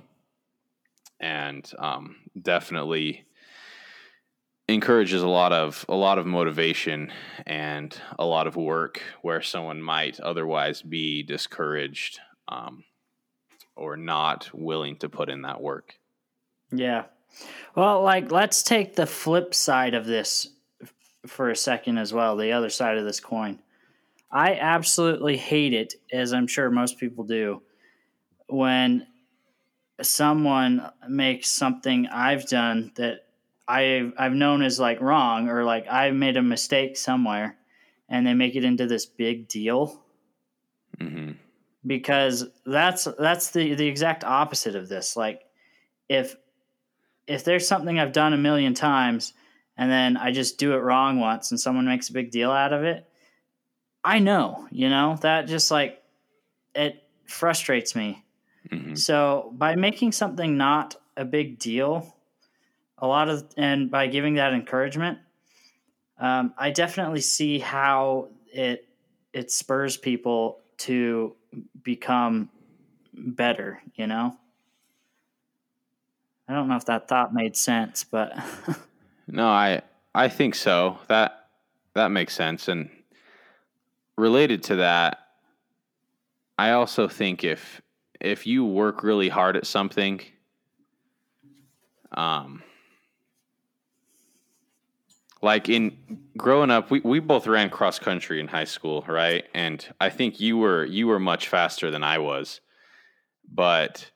And 1.20 1.70
um, 1.78 2.16
definitely, 2.40 3.24
encourages 4.68 5.22
a 5.22 5.28
lot 5.28 5.52
of 5.52 5.84
a 5.88 5.94
lot 5.94 6.18
of 6.18 6.26
motivation 6.26 7.12
and 7.46 7.98
a 8.18 8.24
lot 8.24 8.46
of 8.46 8.56
work 8.56 9.02
where 9.22 9.42
someone 9.42 9.80
might 9.82 10.20
otherwise 10.20 10.82
be 10.82 11.22
discouraged 11.22 12.18
um, 12.48 12.84
or 13.76 13.96
not 13.96 14.50
willing 14.52 14.96
to 14.96 15.08
put 15.08 15.28
in 15.28 15.42
that 15.42 15.60
work. 15.60 15.94
Yeah. 16.72 17.04
Well, 17.74 18.02
like 18.02 18.30
let's 18.30 18.62
take 18.62 18.94
the 18.94 19.06
flip 19.06 19.54
side 19.54 19.94
of 19.94 20.06
this 20.06 20.48
for 21.26 21.50
a 21.50 21.56
second 21.56 21.98
as 21.98 22.12
well, 22.12 22.36
the 22.36 22.52
other 22.52 22.70
side 22.70 22.98
of 22.98 23.04
this 23.04 23.20
coin. 23.20 23.58
I 24.30 24.54
absolutely 24.54 25.36
hate 25.36 25.72
it, 25.72 25.94
as 26.12 26.32
I'm 26.32 26.46
sure 26.46 26.70
most 26.70 26.98
people 26.98 27.24
do, 27.24 27.62
when 28.48 29.06
someone 30.02 30.90
makes 31.08 31.48
something 31.48 32.06
I've 32.08 32.48
done 32.48 32.92
that 32.96 33.26
I've 33.66 34.12
I've 34.18 34.34
known 34.34 34.62
as 34.62 34.80
like 34.80 35.00
wrong 35.00 35.48
or 35.48 35.64
like 35.64 35.86
I've 35.88 36.14
made 36.14 36.36
a 36.36 36.42
mistake 36.42 36.96
somewhere, 36.96 37.56
and 38.08 38.26
they 38.26 38.34
make 38.34 38.56
it 38.56 38.64
into 38.64 38.86
this 38.86 39.06
big 39.06 39.48
deal. 39.48 40.02
Mm-hmm. 40.98 41.32
Because 41.86 42.46
that's 42.66 43.06
that's 43.18 43.50
the 43.50 43.74
the 43.74 43.86
exact 43.86 44.24
opposite 44.24 44.74
of 44.74 44.88
this. 44.88 45.16
Like, 45.16 45.42
if 46.08 46.36
if 47.26 47.44
there's 47.44 47.68
something 47.68 47.98
I've 47.98 48.12
done 48.12 48.32
a 48.32 48.38
million 48.38 48.74
times 48.74 49.32
and 49.76 49.90
then 49.90 50.16
I 50.16 50.30
just 50.30 50.58
do 50.58 50.72
it 50.74 50.78
wrong 50.78 51.20
once 51.20 51.50
and 51.50 51.58
someone 51.58 51.86
makes 51.86 52.08
a 52.08 52.12
big 52.12 52.30
deal 52.30 52.50
out 52.50 52.72
of 52.72 52.84
it, 52.84 53.08
I 54.04 54.18
know, 54.18 54.68
you 54.70 54.88
know, 54.88 55.18
that 55.22 55.46
just 55.48 55.70
like 55.70 56.02
it 56.74 57.02
frustrates 57.26 57.96
me. 57.96 58.24
Mm-hmm. 58.70 58.94
So 58.94 59.52
by 59.56 59.76
making 59.76 60.12
something 60.12 60.56
not 60.56 60.96
a 61.16 61.24
big 61.24 61.58
deal, 61.58 62.14
a 62.98 63.06
lot 63.06 63.28
of, 63.28 63.44
and 63.56 63.90
by 63.90 64.06
giving 64.06 64.34
that 64.34 64.52
encouragement, 64.52 65.18
um, 66.18 66.54
I 66.56 66.70
definitely 66.70 67.20
see 67.20 67.58
how 67.58 68.28
it 68.52 68.86
it 69.32 69.50
spurs 69.50 69.96
people 69.96 70.60
to 70.78 71.34
become 71.82 72.48
better. 73.12 73.82
You 73.96 74.06
know, 74.06 74.36
I 76.48 76.54
don't 76.54 76.68
know 76.68 76.76
if 76.76 76.84
that 76.86 77.08
thought 77.08 77.34
made 77.34 77.56
sense, 77.56 78.04
but 78.04 78.32
no, 79.26 79.46
I 79.48 79.82
I 80.14 80.28
think 80.28 80.54
so. 80.54 80.98
That 81.08 81.48
that 81.94 82.08
makes 82.08 82.34
sense. 82.34 82.68
And 82.68 82.90
related 84.16 84.62
to 84.64 84.76
that, 84.76 85.18
I 86.58 86.70
also 86.70 87.08
think 87.08 87.44
if 87.44 87.80
if 88.20 88.46
you 88.46 88.64
work 88.64 89.02
really 89.02 89.28
hard 89.28 89.56
at 89.56 89.66
something, 89.66 90.20
um, 92.12 92.62
like 95.42 95.68
in 95.68 95.96
growing 96.36 96.70
up, 96.70 96.90
we, 96.90 97.00
we 97.00 97.20
both 97.20 97.46
ran 97.46 97.68
cross 97.70 97.98
country 97.98 98.40
in 98.40 98.48
high 98.48 98.64
school, 98.64 99.04
right? 99.06 99.44
And 99.54 99.86
I 100.00 100.10
think 100.10 100.40
you 100.40 100.56
were 100.58 100.84
you 100.84 101.06
were 101.06 101.20
much 101.20 101.48
faster 101.48 101.90
than 101.90 102.02
I 102.02 102.18
was, 102.18 102.60
but 103.52 104.10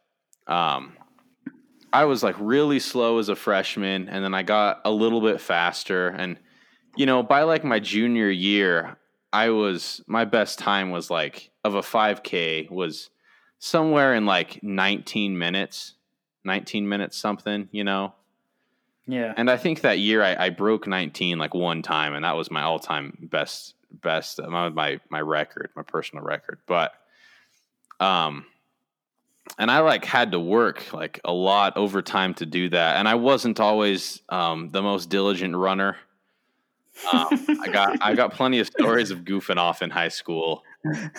um, 0.46 0.96
I 1.92 2.04
was 2.04 2.22
like 2.22 2.36
really 2.38 2.80
slow 2.80 3.18
as 3.18 3.28
a 3.28 3.36
freshman, 3.36 4.08
and 4.08 4.24
then 4.24 4.34
I 4.34 4.42
got 4.42 4.80
a 4.84 4.90
little 4.90 5.20
bit 5.20 5.40
faster. 5.40 6.08
And 6.08 6.38
you 6.96 7.06
know, 7.06 7.22
by 7.22 7.42
like 7.42 7.64
my 7.64 7.78
junior 7.80 8.30
year, 8.30 8.96
I 9.32 9.50
was 9.50 10.02
my 10.06 10.24
best 10.24 10.58
time 10.58 10.90
was 10.90 11.10
like 11.10 11.50
of 11.64 11.74
a 11.74 11.80
5K 11.80 12.70
was 12.70 13.10
somewhere 13.58 14.14
in 14.14 14.26
like 14.26 14.62
19 14.62 15.38
minutes, 15.38 15.94
19 16.44 16.88
minutes 16.88 17.16
something, 17.16 17.68
you 17.72 17.84
know. 17.84 18.14
Yeah. 19.06 19.32
And 19.36 19.50
I 19.50 19.56
think 19.56 19.80
that 19.80 19.98
year 19.98 20.22
I, 20.22 20.46
I 20.46 20.50
broke 20.50 20.86
19 20.86 21.38
like 21.38 21.54
one 21.54 21.82
time, 21.82 22.14
and 22.14 22.24
that 22.24 22.36
was 22.36 22.50
my 22.50 22.62
all 22.62 22.78
time 22.78 23.16
best 23.30 23.74
best 23.90 24.40
my 24.46 24.68
my 24.68 25.00
my 25.08 25.20
record, 25.20 25.70
my 25.74 25.82
personal 25.82 26.24
record. 26.24 26.58
But 26.66 26.92
um 28.00 28.44
and 29.58 29.70
I 29.70 29.80
like 29.80 30.04
had 30.04 30.32
to 30.32 30.40
work 30.40 30.92
like 30.92 31.20
a 31.24 31.32
lot 31.32 31.76
overtime 31.76 32.34
to 32.34 32.46
do 32.46 32.68
that, 32.70 32.96
and 32.96 33.08
I 33.08 33.14
wasn't 33.14 33.60
always 33.60 34.22
um, 34.28 34.70
the 34.70 34.82
most 34.82 35.08
diligent 35.08 35.56
runner. 35.56 35.96
Um, 37.12 37.28
I 37.62 37.68
got 37.68 38.02
I 38.02 38.14
got 38.14 38.32
plenty 38.32 38.58
of 38.58 38.66
stories 38.66 39.10
of 39.10 39.20
goofing 39.20 39.56
off 39.56 39.82
in 39.82 39.90
high 39.90 40.08
school, 40.08 40.64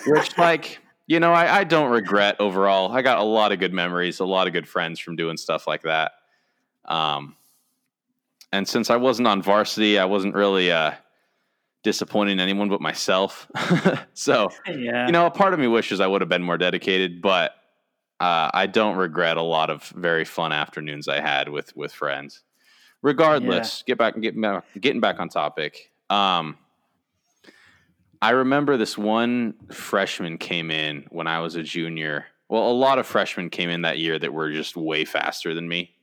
which 0.06 0.36
like 0.36 0.78
you 1.06 1.20
know 1.20 1.32
I, 1.32 1.60
I 1.60 1.64
don't 1.64 1.90
regret 1.90 2.36
overall. 2.38 2.92
I 2.92 3.02
got 3.02 3.18
a 3.18 3.24
lot 3.24 3.52
of 3.52 3.58
good 3.58 3.72
memories, 3.72 4.20
a 4.20 4.24
lot 4.24 4.46
of 4.46 4.52
good 4.52 4.68
friends 4.68 5.00
from 5.00 5.16
doing 5.16 5.36
stuff 5.36 5.66
like 5.66 5.82
that. 5.82 6.12
Um, 6.84 7.36
and 8.52 8.66
since 8.66 8.90
I 8.90 8.96
wasn't 8.96 9.28
on 9.28 9.42
varsity, 9.42 9.98
I 9.98 10.04
wasn't 10.04 10.34
really 10.34 10.72
uh, 10.72 10.92
disappointing 11.82 12.40
anyone 12.40 12.68
but 12.68 12.80
myself. 12.80 13.50
so 14.14 14.50
yeah. 14.66 15.06
you 15.06 15.12
know, 15.12 15.26
a 15.26 15.30
part 15.30 15.54
of 15.54 15.60
me 15.60 15.66
wishes 15.66 16.00
I 16.00 16.06
would 16.06 16.20
have 16.20 16.28
been 16.28 16.42
more 16.42 16.58
dedicated, 16.58 17.22
but 17.22 17.54
uh, 18.20 18.50
I 18.52 18.66
don't 18.66 18.96
regret 18.96 19.38
a 19.38 19.42
lot 19.42 19.70
of 19.70 19.84
very 19.88 20.24
fun 20.24 20.52
afternoons 20.52 21.08
I 21.08 21.20
had 21.20 21.48
with 21.48 21.74
with 21.74 21.92
friends. 21.92 22.42
Regardless, 23.02 23.82
yeah. 23.86 23.92
get 23.92 23.98
back 23.98 24.14
and 24.14 24.22
get 24.22 24.38
back, 24.38 24.64
getting 24.78 25.00
back 25.00 25.20
on 25.20 25.30
topic. 25.30 25.90
Um, 26.10 26.58
I 28.20 28.30
remember 28.30 28.76
this 28.76 28.98
one 28.98 29.54
freshman 29.72 30.36
came 30.36 30.70
in 30.70 31.06
when 31.08 31.26
I 31.26 31.40
was 31.40 31.54
a 31.54 31.62
junior. 31.62 32.26
Well, 32.50 32.70
a 32.70 32.72
lot 32.72 32.98
of 32.98 33.06
freshmen 33.06 33.48
came 33.48 33.70
in 33.70 33.82
that 33.82 33.98
year 33.98 34.18
that 34.18 34.34
were 34.34 34.52
just 34.52 34.76
way 34.76 35.06
faster 35.06 35.54
than 35.54 35.66
me. 35.66 35.94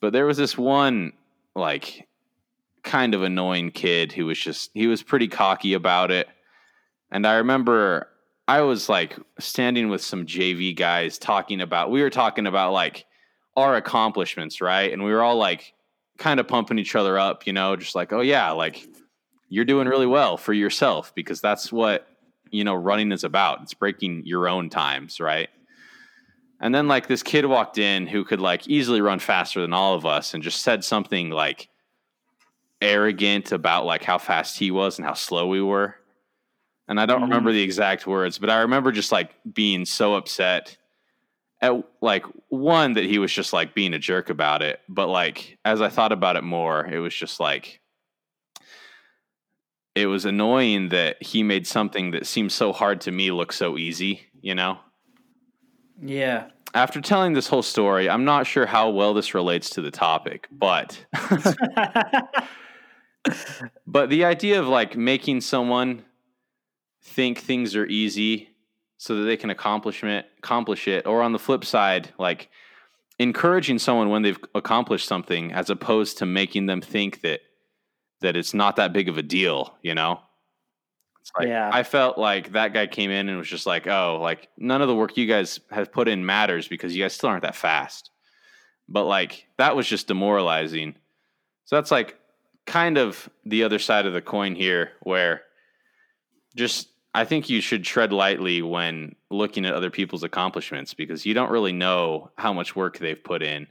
But 0.00 0.12
there 0.12 0.26
was 0.26 0.36
this 0.36 0.58
one 0.58 1.12
like 1.54 2.08
kind 2.82 3.14
of 3.14 3.22
annoying 3.22 3.70
kid 3.70 4.10
who 4.10 4.26
was 4.26 4.40
just 4.40 4.72
he 4.74 4.88
was 4.88 5.04
pretty 5.04 5.28
cocky 5.28 5.74
about 5.74 6.10
it. 6.10 6.28
And 7.12 7.24
I 7.24 7.34
remember 7.34 8.08
I 8.52 8.60
was 8.60 8.86
like 8.86 9.16
standing 9.38 9.88
with 9.88 10.02
some 10.02 10.26
JV 10.26 10.76
guys 10.76 11.16
talking 11.16 11.62
about, 11.62 11.90
we 11.90 12.02
were 12.02 12.10
talking 12.10 12.46
about 12.46 12.74
like 12.74 13.06
our 13.56 13.76
accomplishments, 13.76 14.60
right? 14.60 14.92
And 14.92 15.02
we 15.02 15.10
were 15.10 15.22
all 15.22 15.36
like 15.36 15.72
kind 16.18 16.38
of 16.38 16.46
pumping 16.46 16.78
each 16.78 16.94
other 16.94 17.18
up, 17.18 17.46
you 17.46 17.54
know, 17.54 17.76
just 17.76 17.94
like, 17.94 18.12
oh 18.12 18.20
yeah, 18.20 18.50
like 18.50 18.86
you're 19.48 19.64
doing 19.64 19.88
really 19.88 20.04
well 20.06 20.36
for 20.36 20.52
yourself 20.52 21.14
because 21.14 21.40
that's 21.40 21.72
what, 21.72 22.06
you 22.50 22.62
know, 22.62 22.74
running 22.74 23.10
is 23.10 23.24
about. 23.24 23.62
It's 23.62 23.72
breaking 23.72 24.26
your 24.26 24.46
own 24.46 24.68
times, 24.68 25.18
right? 25.18 25.48
And 26.60 26.74
then 26.74 26.88
like 26.88 27.06
this 27.06 27.22
kid 27.22 27.46
walked 27.46 27.78
in 27.78 28.06
who 28.06 28.22
could 28.22 28.40
like 28.42 28.68
easily 28.68 29.00
run 29.00 29.18
faster 29.18 29.62
than 29.62 29.72
all 29.72 29.94
of 29.94 30.04
us 30.04 30.34
and 30.34 30.42
just 30.42 30.60
said 30.60 30.84
something 30.84 31.30
like 31.30 31.70
arrogant 32.82 33.50
about 33.50 33.86
like 33.86 34.04
how 34.04 34.18
fast 34.18 34.58
he 34.58 34.70
was 34.70 34.98
and 34.98 35.06
how 35.06 35.14
slow 35.14 35.46
we 35.46 35.62
were 35.62 35.96
and 36.88 37.00
I 37.00 37.06
don't 37.06 37.16
mm-hmm. 37.16 37.30
remember 37.30 37.52
the 37.52 37.62
exact 37.62 38.06
words, 38.06 38.38
but 38.38 38.50
I 38.50 38.60
remember 38.60 38.92
just 38.92 39.12
like 39.12 39.30
being 39.52 39.84
so 39.84 40.14
upset 40.14 40.76
at 41.60 41.72
like 42.00 42.24
one 42.48 42.94
that 42.94 43.04
he 43.04 43.18
was 43.18 43.32
just 43.32 43.52
like 43.52 43.74
being 43.74 43.94
a 43.94 43.98
jerk 43.98 44.30
about 44.30 44.62
it, 44.62 44.80
but 44.88 45.08
like 45.08 45.58
as 45.64 45.80
I 45.80 45.88
thought 45.88 46.12
about 46.12 46.36
it 46.36 46.42
more, 46.42 46.84
it 46.84 46.98
was 46.98 47.14
just 47.14 47.38
like 47.38 47.80
it 49.94 50.06
was 50.06 50.24
annoying 50.24 50.88
that 50.88 51.22
he 51.22 51.42
made 51.42 51.66
something 51.66 52.12
that 52.12 52.26
seemed 52.26 52.50
so 52.50 52.72
hard 52.72 53.00
to 53.02 53.12
me 53.12 53.30
look 53.30 53.52
so 53.52 53.76
easy, 53.76 54.22
you 54.40 54.54
know? 54.54 54.78
Yeah. 56.00 56.48
After 56.74 57.02
telling 57.02 57.34
this 57.34 57.46
whole 57.46 57.62
story, 57.62 58.08
I'm 58.08 58.24
not 58.24 58.46
sure 58.46 58.64
how 58.64 58.88
well 58.90 59.12
this 59.12 59.34
relates 59.34 59.70
to 59.70 59.82
the 59.82 59.90
topic, 59.90 60.48
but 60.50 61.04
but 63.86 64.08
the 64.08 64.24
idea 64.24 64.58
of 64.58 64.66
like 64.66 64.96
making 64.96 65.42
someone 65.42 66.04
think 67.02 67.38
things 67.38 67.76
are 67.76 67.86
easy 67.86 68.48
so 68.96 69.16
that 69.16 69.24
they 69.24 69.36
can 69.36 69.50
accomplish 69.50 70.02
it, 70.04 70.26
accomplish 70.38 70.86
it, 70.86 71.06
or 71.06 71.22
on 71.22 71.32
the 71.32 71.38
flip 71.38 71.64
side, 71.64 72.10
like 72.18 72.48
encouraging 73.18 73.78
someone 73.78 74.08
when 74.08 74.22
they've 74.22 74.38
accomplished 74.54 75.06
something 75.06 75.52
as 75.52 75.70
opposed 75.70 76.18
to 76.18 76.26
making 76.26 76.66
them 76.66 76.80
think 76.80 77.20
that 77.22 77.40
that 78.20 78.36
it's 78.36 78.54
not 78.54 78.76
that 78.76 78.92
big 78.92 79.08
of 79.08 79.18
a 79.18 79.22
deal, 79.22 79.74
you 79.82 79.94
know? 79.94 80.20
Like, 81.36 81.48
yeah. 81.48 81.70
I 81.72 81.82
felt 81.82 82.18
like 82.18 82.52
that 82.52 82.72
guy 82.72 82.86
came 82.86 83.10
in 83.10 83.28
and 83.28 83.38
was 83.38 83.48
just 83.48 83.66
like, 83.66 83.86
"Oh, 83.86 84.18
like 84.20 84.48
none 84.56 84.82
of 84.82 84.88
the 84.88 84.94
work 84.94 85.16
you 85.16 85.26
guys 85.26 85.60
have 85.70 85.92
put 85.92 86.08
in 86.08 86.26
matters 86.26 86.68
because 86.68 86.94
you 86.94 87.02
guys 87.02 87.14
still 87.14 87.28
aren't 87.28 87.42
that 87.42 87.56
fast." 87.56 88.10
But 88.88 89.04
like 89.04 89.46
that 89.56 89.76
was 89.76 89.88
just 89.88 90.08
demoralizing. 90.08 90.94
So 91.64 91.76
that's 91.76 91.90
like 91.90 92.18
kind 92.66 92.98
of 92.98 93.28
the 93.44 93.64
other 93.64 93.78
side 93.78 94.06
of 94.06 94.12
the 94.12 94.20
coin 94.20 94.54
here 94.54 94.92
where 95.02 95.42
just 96.54 96.88
I 97.14 97.24
think 97.24 97.50
you 97.50 97.60
should 97.60 97.84
tread 97.84 98.12
lightly 98.12 98.62
when 98.62 99.16
looking 99.30 99.66
at 99.66 99.74
other 99.74 99.90
people's 99.90 100.22
accomplishments 100.22 100.94
because 100.94 101.26
you 101.26 101.34
don't 101.34 101.50
really 101.50 101.72
know 101.72 102.30
how 102.38 102.52
much 102.52 102.74
work 102.74 102.98
they've 102.98 103.22
put 103.22 103.42
in 103.42 103.66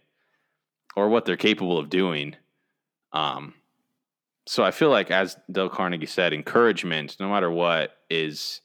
or 0.95 1.09
what 1.09 1.25
they're 1.25 1.37
capable 1.37 1.79
of 1.79 1.89
doing. 1.89 2.35
Um, 3.13 3.55
so 4.45 4.63
I 4.63 4.71
feel 4.71 4.89
like, 4.89 5.11
as 5.11 5.37
Dale 5.51 5.69
Carnegie 5.69 6.05
said, 6.05 6.33
encouragement, 6.33 7.17
no 7.19 7.29
matter 7.29 7.49
what, 7.49 7.97
is 8.09 8.61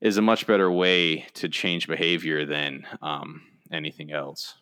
is 0.00 0.16
a 0.16 0.22
much 0.22 0.46
better 0.48 0.70
way 0.70 1.26
to 1.34 1.48
change 1.48 1.86
behavior 1.86 2.44
than 2.44 2.84
um, 3.02 3.42
anything 3.70 4.10
else. 4.10 4.56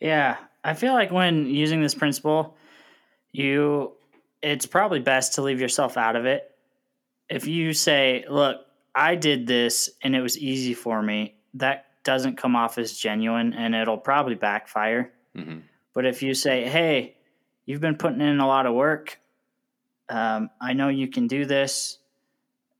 Yeah, 0.00 0.38
I 0.64 0.72
feel 0.72 0.94
like 0.94 1.12
when 1.12 1.46
using 1.46 1.82
this 1.82 1.94
principle, 1.94 2.56
you 3.32 3.92
it's 4.42 4.66
probably 4.66 5.00
best 5.00 5.34
to 5.34 5.42
leave 5.42 5.60
yourself 5.60 5.96
out 5.96 6.16
of 6.16 6.24
it. 6.24 6.51
If 7.28 7.46
you 7.46 7.72
say, 7.72 8.24
"Look, 8.28 8.66
I 8.94 9.14
did 9.14 9.46
this 9.46 9.90
and 10.02 10.14
it 10.14 10.20
was 10.20 10.38
easy 10.38 10.74
for 10.74 11.02
me," 11.02 11.36
that 11.54 11.86
doesn't 12.04 12.36
come 12.36 12.56
off 12.56 12.78
as 12.78 12.96
genuine 12.96 13.52
and 13.54 13.74
it'll 13.74 13.98
probably 13.98 14.34
backfire. 14.34 15.12
hmm 15.34 15.60
But 15.94 16.06
if 16.06 16.22
you 16.22 16.34
say, 16.34 16.68
"Hey, 16.68 17.16
you've 17.66 17.80
been 17.80 17.96
putting 17.96 18.20
in 18.20 18.40
a 18.40 18.46
lot 18.46 18.66
of 18.66 18.74
work. 18.74 19.18
Um, 20.08 20.50
I 20.60 20.72
know 20.72 20.88
you 20.88 21.08
can 21.08 21.26
do 21.26 21.44
this. 21.44 21.98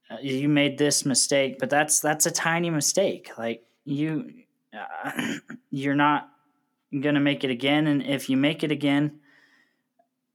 Uh, 0.09 0.17
you 0.21 0.49
made 0.49 0.77
this 0.77 1.05
mistake, 1.05 1.57
but 1.59 1.69
that's 1.69 1.99
that's 1.99 2.25
a 2.25 2.31
tiny 2.31 2.69
mistake. 2.69 3.31
Like 3.37 3.63
you, 3.85 4.31
uh, 4.73 5.37
you're 5.71 5.95
not 5.95 6.29
gonna 6.99 7.19
make 7.19 7.43
it 7.43 7.49
again. 7.49 7.87
And 7.87 8.03
if 8.03 8.29
you 8.29 8.37
make 8.37 8.63
it 8.63 8.71
again, 8.71 9.19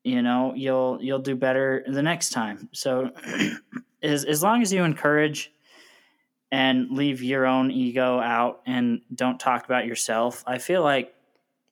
you 0.02 0.22
know 0.22 0.54
you'll 0.56 0.98
you'll 1.00 1.18
do 1.20 1.36
better 1.36 1.84
the 1.86 2.02
next 2.02 2.30
time. 2.30 2.68
So 2.72 3.10
as 4.02 4.24
as 4.24 4.42
long 4.42 4.62
as 4.62 4.72
you 4.72 4.84
encourage 4.84 5.52
and 6.50 6.90
leave 6.90 7.22
your 7.22 7.46
own 7.46 7.70
ego 7.70 8.20
out 8.20 8.62
and 8.66 9.00
don't 9.14 9.38
talk 9.38 9.64
about 9.64 9.86
yourself, 9.86 10.42
I 10.46 10.58
feel 10.58 10.82
like 10.82 11.14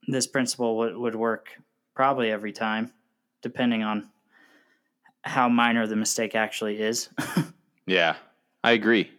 this 0.06 0.26
principle 0.26 0.76
would, 0.78 0.96
would 0.96 1.14
work 1.14 1.48
probably 1.94 2.30
every 2.30 2.52
time, 2.52 2.92
depending 3.42 3.82
on 3.82 4.10
how 5.22 5.48
minor 5.48 5.86
the 5.86 5.96
mistake 5.96 6.34
actually 6.34 6.80
is. 6.80 7.08
Yeah, 7.86 8.16
I 8.64 8.72
agree. 8.72 9.10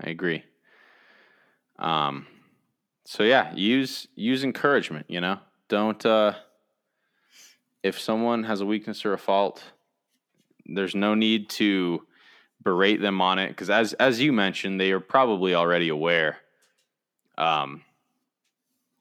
I 0.00 0.10
agree. 0.10 0.44
Um, 1.78 2.26
so 3.04 3.24
yeah, 3.24 3.52
use 3.54 4.06
use 4.14 4.44
encouragement. 4.44 5.06
You 5.08 5.20
know, 5.20 5.38
don't. 5.68 6.04
Uh, 6.06 6.34
if 7.82 7.98
someone 7.98 8.44
has 8.44 8.60
a 8.60 8.66
weakness 8.66 9.04
or 9.04 9.12
a 9.12 9.18
fault, 9.18 9.64
there's 10.66 10.94
no 10.94 11.14
need 11.14 11.50
to 11.50 12.06
berate 12.62 13.00
them 13.00 13.20
on 13.20 13.38
it 13.38 13.48
because, 13.48 13.70
as 13.70 13.92
as 13.94 14.20
you 14.20 14.32
mentioned, 14.32 14.80
they 14.80 14.92
are 14.92 15.00
probably 15.00 15.54
already 15.54 15.88
aware. 15.88 16.38
Um, 17.38 17.82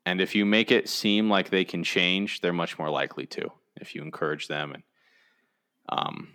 and 0.05 0.19
if 0.19 0.35
you 0.35 0.45
make 0.45 0.71
it 0.71 0.89
seem 0.89 1.29
like 1.29 1.49
they 1.49 1.63
can 1.63 1.83
change, 1.83 2.41
they're 2.41 2.53
much 2.53 2.79
more 2.79 2.89
likely 2.89 3.25
to. 3.27 3.51
If 3.75 3.95
you 3.95 4.01
encourage 4.01 4.47
them 4.47 4.73
and 4.73 4.83
um, 5.89 6.29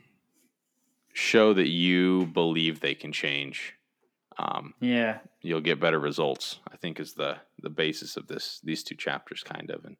show 1.12 1.52
that 1.52 1.68
you 1.68 2.26
believe 2.26 2.80
they 2.80 2.94
can 2.94 3.12
change, 3.12 3.74
um, 4.38 4.74
yeah. 4.80 5.18
you'll 5.40 5.60
get 5.60 5.80
better 5.80 5.98
results. 5.98 6.60
I 6.70 6.76
think 6.76 7.00
is 7.00 7.14
the 7.14 7.38
the 7.60 7.70
basis 7.70 8.16
of 8.16 8.28
this 8.28 8.60
these 8.62 8.82
two 8.82 8.94
chapters, 8.94 9.42
kind 9.42 9.70
of. 9.70 9.84
And 9.84 9.96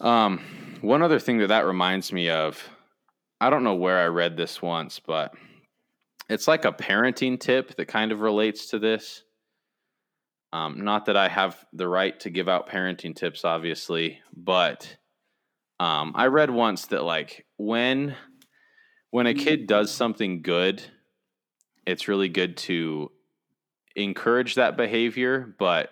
um, 0.00 0.40
one 0.80 1.02
other 1.02 1.18
thing 1.18 1.38
that 1.38 1.48
that 1.48 1.66
reminds 1.66 2.12
me 2.12 2.30
of, 2.30 2.68
I 3.40 3.50
don't 3.50 3.64
know 3.64 3.76
where 3.76 3.98
I 3.98 4.06
read 4.06 4.36
this 4.36 4.60
once, 4.60 5.00
but 5.00 5.34
it's 6.28 6.48
like 6.48 6.64
a 6.64 6.72
parenting 6.72 7.38
tip 7.38 7.76
that 7.76 7.86
kind 7.86 8.12
of 8.12 8.20
relates 8.20 8.68
to 8.70 8.78
this. 8.78 9.22
Um, 10.52 10.84
not 10.84 11.06
that 11.06 11.16
I 11.16 11.28
have 11.28 11.64
the 11.72 11.88
right 11.88 12.18
to 12.20 12.30
give 12.30 12.48
out 12.48 12.68
parenting 12.68 13.14
tips, 13.14 13.44
obviously, 13.44 14.20
but 14.34 14.96
um, 15.78 16.12
I 16.14 16.26
read 16.26 16.50
once 16.50 16.86
that 16.86 17.04
like 17.04 17.46
when 17.56 18.16
when 19.10 19.26
a 19.26 19.34
kid 19.34 19.66
does 19.66 19.90
something 19.90 20.42
good, 20.42 20.82
it's 21.86 22.08
really 22.08 22.28
good 22.28 22.56
to 22.58 23.10
encourage 23.94 24.56
that 24.56 24.76
behavior. 24.76 25.54
But 25.58 25.90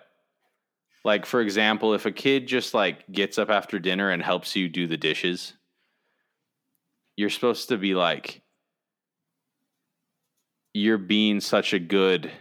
like 1.05 1.25
for 1.25 1.39
example, 1.39 1.93
if 1.93 2.05
a 2.05 2.11
kid 2.11 2.47
just 2.47 2.73
like 2.73 3.09
gets 3.11 3.37
up 3.37 3.49
after 3.49 3.79
dinner 3.79 4.09
and 4.09 4.21
helps 4.21 4.55
you 4.55 4.69
do 4.69 4.87
the 4.87 4.97
dishes, 4.97 5.53
you're 7.17 7.29
supposed 7.29 7.67
to 7.69 7.77
be 7.77 7.93
like, 7.95 8.41
you're 10.73 10.97
being 10.97 11.41
such 11.41 11.73
a 11.73 11.79
good 11.79 12.31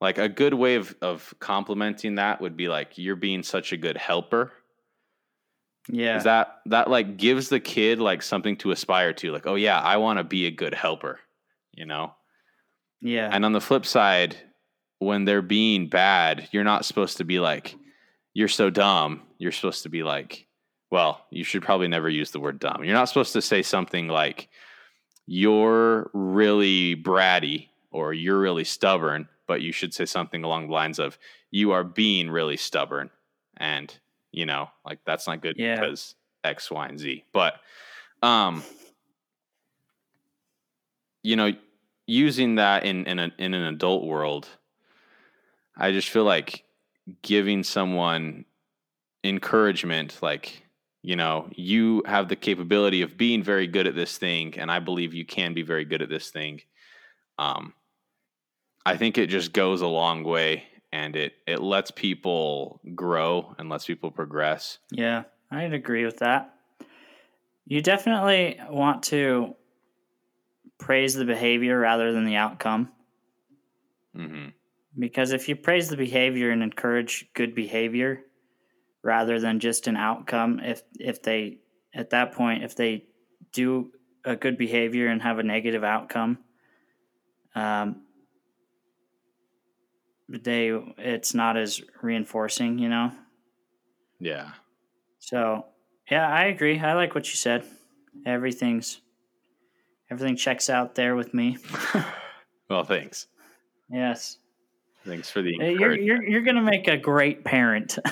like 0.00 0.16
a 0.16 0.30
good 0.30 0.54
way 0.54 0.76
of, 0.76 0.94
of 1.02 1.34
complimenting 1.40 2.14
that 2.14 2.40
would 2.40 2.56
be 2.56 2.68
like 2.68 2.96
you're 2.96 3.16
being 3.16 3.42
such 3.42 3.72
a 3.72 3.76
good 3.76 3.98
helper 3.98 4.50
Yeah. 5.90 6.16
is 6.16 6.24
that 6.24 6.60
that 6.66 6.88
like 6.88 7.18
gives 7.18 7.50
the 7.50 7.60
kid 7.60 7.98
like 7.98 8.22
something 8.22 8.56
to 8.58 8.70
aspire 8.70 9.12
to 9.14 9.30
like 9.30 9.46
oh 9.46 9.56
yeah 9.56 9.78
i 9.78 9.98
want 9.98 10.18
to 10.18 10.24
be 10.24 10.46
a 10.46 10.50
good 10.50 10.72
helper 10.74 11.20
you 11.72 11.84
know 11.84 12.14
yeah. 13.02 13.28
and 13.30 13.44
on 13.44 13.52
the 13.52 13.60
flip 13.60 13.84
side 13.84 14.36
when 15.00 15.26
they're 15.26 15.42
being 15.42 15.88
bad 15.88 16.48
you're 16.52 16.64
not 16.64 16.86
supposed 16.86 17.18
to 17.18 17.24
be 17.24 17.38
like 17.40 17.76
you're 18.32 18.48
so 18.48 18.70
dumb 18.70 19.22
you're 19.36 19.52
supposed 19.52 19.82
to 19.82 19.90
be 19.90 20.02
like 20.02 20.46
well 20.90 21.24
you 21.30 21.44
should 21.44 21.62
probably 21.62 21.88
never 21.88 22.08
use 22.08 22.30
the 22.30 22.40
word 22.40 22.58
dumb 22.58 22.82
you're 22.84 22.94
not 22.94 23.08
supposed 23.08 23.32
to 23.32 23.42
say 23.42 23.62
something 23.62 24.08
like 24.08 24.48
you're 25.26 26.10
really 26.12 26.96
bratty 26.96 27.68
or 27.90 28.12
you're 28.12 28.38
really 28.38 28.64
stubborn 28.64 29.28
but 29.46 29.60
you 29.62 29.72
should 29.72 29.92
say 29.94 30.04
something 30.04 30.44
along 30.44 30.66
the 30.66 30.72
lines 30.72 30.98
of 30.98 31.18
you 31.50 31.72
are 31.72 31.84
being 31.84 32.30
really 32.30 32.56
stubborn 32.56 33.10
and 33.56 33.98
you 34.32 34.46
know 34.46 34.68
like 34.84 34.98
that's 35.04 35.26
not 35.26 35.40
good 35.40 35.56
Yeah. 35.58 35.76
because 35.80 36.14
x 36.44 36.70
y 36.70 36.86
and 36.88 36.98
z 36.98 37.24
but 37.32 37.54
um 38.22 38.62
you 41.22 41.36
know 41.36 41.52
using 42.06 42.56
that 42.56 42.84
in 42.84 43.06
in, 43.06 43.18
a, 43.18 43.30
in 43.38 43.54
an 43.54 43.62
adult 43.64 44.04
world 44.04 44.48
i 45.76 45.92
just 45.92 46.08
feel 46.08 46.24
like 46.24 46.64
giving 47.22 47.62
someone 47.62 48.44
encouragement 49.24 50.16
like 50.22 50.62
you 51.02 51.16
know 51.16 51.48
you 51.54 52.02
have 52.06 52.28
the 52.28 52.36
capability 52.36 53.02
of 53.02 53.16
being 53.16 53.42
very 53.42 53.66
good 53.66 53.86
at 53.86 53.94
this 53.94 54.18
thing 54.18 54.58
and 54.58 54.70
i 54.70 54.78
believe 54.78 55.14
you 55.14 55.24
can 55.24 55.54
be 55.54 55.62
very 55.62 55.84
good 55.84 56.02
at 56.02 56.08
this 56.08 56.30
thing 56.30 56.60
um 57.38 57.72
i 58.84 58.96
think 58.96 59.16
it 59.18 59.26
just 59.28 59.52
goes 59.52 59.80
a 59.80 59.86
long 59.86 60.24
way 60.24 60.64
and 60.92 61.16
it 61.16 61.34
it 61.46 61.60
lets 61.60 61.90
people 61.90 62.80
grow 62.94 63.54
and 63.58 63.68
lets 63.68 63.86
people 63.86 64.10
progress 64.10 64.78
Yeah, 64.90 65.24
I'd 65.50 65.72
agree 65.72 66.04
with 66.04 66.18
that. 66.18 66.54
You 67.66 67.80
definitely 67.82 68.58
want 68.68 69.04
to 69.04 69.54
praise 70.78 71.14
the 71.14 71.24
behavior 71.24 71.78
rather 71.78 72.12
than 72.12 72.24
the 72.24 72.36
outcome. 72.36 72.90
hmm 74.14 74.48
Because 74.98 75.32
if 75.32 75.48
you 75.48 75.56
praise 75.56 75.88
the 75.88 75.96
behavior 75.96 76.50
and 76.50 76.62
encourage 76.62 77.26
good 77.34 77.54
behavior 77.54 78.22
rather 79.02 79.40
than 79.40 79.60
just 79.60 79.86
an 79.86 79.96
outcome, 79.96 80.60
if 80.60 80.82
if 80.98 81.22
they 81.22 81.58
at 81.94 82.10
that 82.10 82.32
point 82.32 82.64
if 82.64 82.76
they 82.76 83.04
do 83.52 83.90
a 84.24 84.36
good 84.36 84.58
behavior 84.58 85.08
and 85.08 85.22
have 85.22 85.38
a 85.38 85.42
negative 85.42 85.84
outcome, 85.84 86.38
um, 87.54 88.02
they 90.28 90.68
it's 90.98 91.34
not 91.34 91.56
as 91.56 91.80
reinforcing, 92.02 92.78
you 92.78 92.88
know. 92.88 93.12
yeah 94.18 94.52
So 95.18 95.66
yeah, 96.10 96.28
I 96.28 96.44
agree. 96.46 96.78
I 96.78 96.94
like 96.94 97.14
what 97.14 97.28
you 97.28 97.36
said. 97.36 97.64
Everything's 98.26 99.00
everything 100.10 100.36
checks 100.36 100.68
out 100.70 100.94
there 100.94 101.16
with 101.16 101.34
me. 101.34 101.58
well 102.70 102.84
thanks 102.84 103.26
yes, 103.90 104.38
thanks 105.04 105.30
for 105.30 105.42
the 105.42 105.60
Uh, 105.60 105.64
you're 105.64 105.98
you're 105.98 106.22
you're 106.22 106.42
gonna 106.42 106.62
make 106.62 106.88
a 106.88 106.96
great 106.96 107.44
parent. 107.44 107.98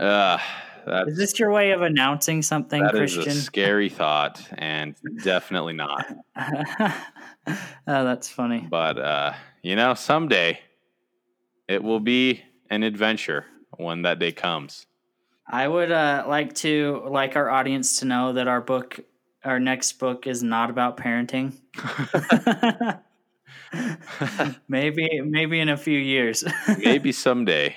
uh, 0.00 0.38
that's 0.86 1.10
Is 1.10 1.16
this 1.16 1.38
your 1.38 1.52
way 1.52 1.70
of 1.72 1.82
announcing 1.82 2.42
something, 2.42 2.82
That 2.82 2.94
is 2.94 3.14
Christian? 3.14 3.32
a 3.32 3.40
scary 3.40 3.88
thought, 4.00 4.42
and 4.54 4.94
definitely 5.22 5.74
not. 5.74 6.04
oh, 6.36 6.94
that's 7.86 8.28
funny. 8.28 8.66
But 8.68 8.98
uh, 8.98 9.34
you 9.62 9.76
know, 9.76 9.94
someday 9.94 10.60
it 11.68 11.82
will 11.82 12.00
be 12.00 12.42
an 12.70 12.82
adventure 12.82 13.46
when 13.76 14.02
that 14.02 14.18
day 14.18 14.32
comes. 14.32 14.86
I 15.46 15.66
would 15.68 15.90
uh, 15.90 16.24
like 16.28 16.54
to 16.56 17.02
like 17.08 17.36
our 17.36 17.50
audience 17.50 17.98
to 17.98 18.04
know 18.04 18.32
that 18.32 18.48
our 18.48 18.60
book, 18.60 19.00
our 19.44 19.60
next 19.60 19.94
book, 19.94 20.26
is 20.26 20.42
not 20.42 20.70
about 20.70 20.96
parenting. 20.96 21.54
maybe 24.68 25.20
maybe 25.24 25.60
in 25.60 25.68
a 25.68 25.76
few 25.76 25.98
years. 25.98 26.44
Maybe 26.78 27.12
someday, 27.12 27.76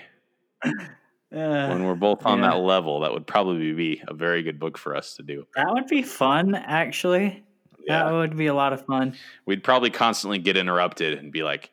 Uh, 1.36 1.68
when 1.68 1.84
we're 1.84 1.96
both 1.96 2.26
on 2.26 2.40
yeah. 2.40 2.52
that 2.52 2.58
level, 2.58 3.02
that 3.02 3.12
would 3.12 3.28
probably 3.28 3.74
be 3.74 4.02
a 4.08 4.14
very 4.14 4.42
good 4.42 4.58
book 4.60 4.78
for 4.78 4.96
us 4.96 5.16
to 5.16 5.24
do. 5.24 5.46
that 5.56 5.68
would 5.74 5.88
be 5.88 6.02
fun, 6.02 6.56
actually. 6.56 7.44
Yeah. 7.86 8.06
That 8.06 8.12
would 8.14 8.38
be 8.38 8.48
a 8.48 8.54
lot 8.54 8.72
of 8.74 8.86
fun. 8.86 9.16
we'd 9.46 9.64
probably 9.64 9.90
constantly 9.90 10.40
get 10.40 10.56
interrupted 10.58 11.20
and 11.20 11.32
be 11.32 11.44
like, 11.44 11.70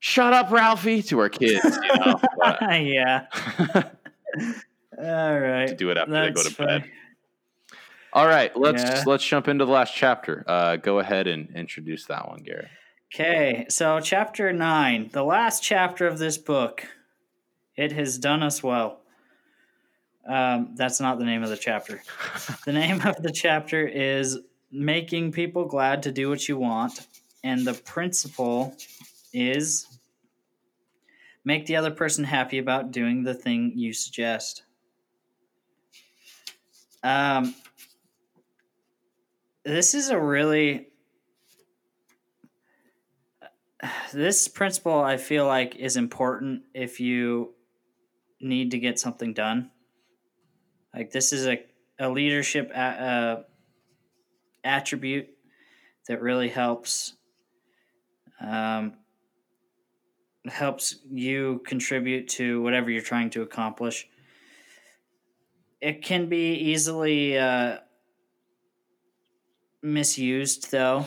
"Shut 0.00 0.32
up, 0.32 0.50
Ralphie!" 0.50 1.02
to 1.02 1.18
our 1.20 1.28
kids. 1.28 1.62
You 1.64 1.96
know, 2.04 2.20
but, 2.38 2.60
yeah. 2.82 3.26
All 4.98 5.40
right. 5.40 5.68
to 5.68 5.74
do 5.76 5.90
it 5.90 5.96
after 5.96 6.12
they 6.12 6.30
go 6.30 6.42
to 6.42 6.54
bed. 6.56 6.84
All 8.12 8.26
right, 8.26 8.54
let's 8.56 8.82
Yeah. 8.82 9.04
let's 9.06 9.24
jump 9.24 9.48
into 9.48 9.64
the 9.64 9.70
last 9.72 9.94
chapter. 9.94 10.44
Uh, 10.46 10.76
go 10.76 10.98
ahead 10.98 11.26
and 11.26 11.54
introduce 11.56 12.06
that 12.06 12.28
one, 12.28 12.42
Garrett. 12.42 12.68
Okay, 13.14 13.66
so 13.68 14.00
chapter 14.00 14.52
nine, 14.52 15.08
the 15.12 15.24
last 15.24 15.62
chapter 15.62 16.06
of 16.06 16.18
this 16.18 16.36
book. 16.38 16.86
It 17.76 17.92
has 17.92 18.18
done 18.18 18.42
us 18.42 18.62
well. 18.62 19.00
Um, 20.26 20.74
that's 20.76 21.00
not 21.00 21.18
the 21.18 21.24
name 21.24 21.42
of 21.42 21.48
the 21.48 21.56
chapter. 21.56 22.02
the 22.64 22.72
name 22.72 23.00
of 23.02 23.22
the 23.22 23.32
chapter 23.32 23.86
is 23.86 24.38
Making 24.70 25.32
People 25.32 25.64
Glad 25.64 26.02
to 26.04 26.12
Do 26.12 26.28
What 26.28 26.48
You 26.48 26.58
Want. 26.58 27.06
And 27.42 27.66
the 27.66 27.74
principle 27.74 28.76
is 29.32 29.86
make 31.44 31.66
the 31.66 31.76
other 31.76 31.90
person 31.90 32.24
happy 32.24 32.58
about 32.58 32.92
doing 32.92 33.24
the 33.24 33.34
thing 33.34 33.72
you 33.74 33.92
suggest. 33.92 34.62
Um, 37.02 37.54
this 39.64 39.94
is 39.94 40.10
a 40.10 40.20
really 40.20 40.88
this 44.12 44.46
principle 44.46 45.00
I 45.00 45.16
feel 45.16 45.46
like 45.46 45.74
is 45.76 45.96
important 45.96 46.62
if 46.74 47.00
you 47.00 47.54
need 48.42 48.70
to 48.72 48.78
get 48.78 48.98
something 48.98 49.32
done. 49.32 49.70
Like 50.94 51.10
this 51.10 51.32
is 51.32 51.46
a, 51.46 51.64
a 51.98 52.10
leadership 52.10 52.70
a, 52.74 52.80
a 52.80 53.44
attribute 54.64 55.28
that 56.08 56.20
really 56.20 56.48
helps 56.48 57.14
um, 58.40 58.94
helps 60.46 60.96
you 61.08 61.62
contribute 61.66 62.28
to 62.28 62.60
whatever 62.62 62.90
you're 62.90 63.02
trying 63.02 63.30
to 63.30 63.42
accomplish. 63.42 64.08
It 65.80 66.02
can 66.02 66.28
be 66.28 66.54
easily 66.54 67.38
uh, 67.38 67.78
misused, 69.82 70.70
though. 70.70 71.06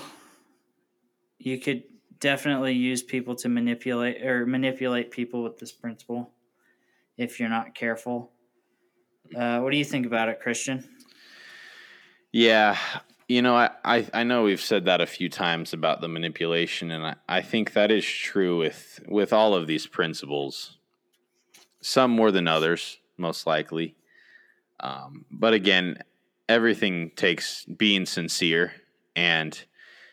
You 1.38 1.60
could 1.60 1.84
definitely 2.20 2.74
use 2.74 3.04
people 3.04 3.36
to 3.36 3.50
manipulate 3.50 4.26
or 4.26 4.46
manipulate 4.46 5.12
people 5.12 5.44
with 5.44 5.60
this 5.60 5.72
principle 5.72 6.35
if 7.18 7.40
you're 7.40 7.50
not 7.50 7.76
careful. 7.76 8.32
Uh, 9.36 9.60
what 9.60 9.72
do 9.72 9.78
you 9.78 9.86
think 9.86 10.06
about 10.06 10.30
it, 10.30 10.40
Christian? 10.40 10.88
Yeah, 12.32 12.78
you 13.28 13.42
know, 13.42 13.56
I, 13.56 13.72
I, 13.84 14.08
I 14.14 14.24
know 14.24 14.44
we've 14.44 14.62
said 14.62 14.86
that 14.86 15.02
a 15.02 15.08
few 15.08 15.30
times 15.30 15.74
about 15.74 16.02
the 16.02 16.08
manipulation, 16.08 16.92
and 16.92 17.06
I, 17.06 17.16
I 17.28 17.42
think 17.42 17.74
that 17.74 17.92
is 17.92 18.06
true 18.06 18.60
with 18.60 19.00
with 19.08 19.34
all 19.34 19.56
of 19.56 19.68
these 19.68 19.88
principles. 19.88 20.78
Some 21.82 22.12
more 22.12 22.32
than 22.32 22.48
others, 22.48 23.00
most 23.18 23.48
likely. 23.48 23.96
Um, 24.80 25.26
but 25.32 25.54
again, 25.54 26.00
everything 26.48 27.12
takes 27.16 27.66
being 27.66 28.06
sincere, 28.06 28.74
and 29.16 29.60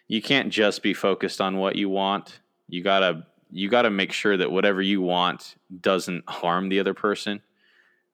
you 0.09 0.23
can't 0.23 0.51
just 0.51 0.83
be 0.83 0.95
focused 0.95 1.41
on 1.41 1.57
what 1.59 1.77
you 1.77 1.91
want. 1.91 2.41
You 2.69 2.83
gotta 2.83 3.27
you 3.53 3.69
gotta 3.69 3.91
make 3.91 4.13
sure 4.13 4.37
that 4.37 4.51
whatever 4.51 4.83
you 4.83 5.01
want 5.01 5.55
doesn't 5.81 6.29
harm 6.29 6.69
the 6.69 6.81
other 6.81 6.95
person, 6.95 7.41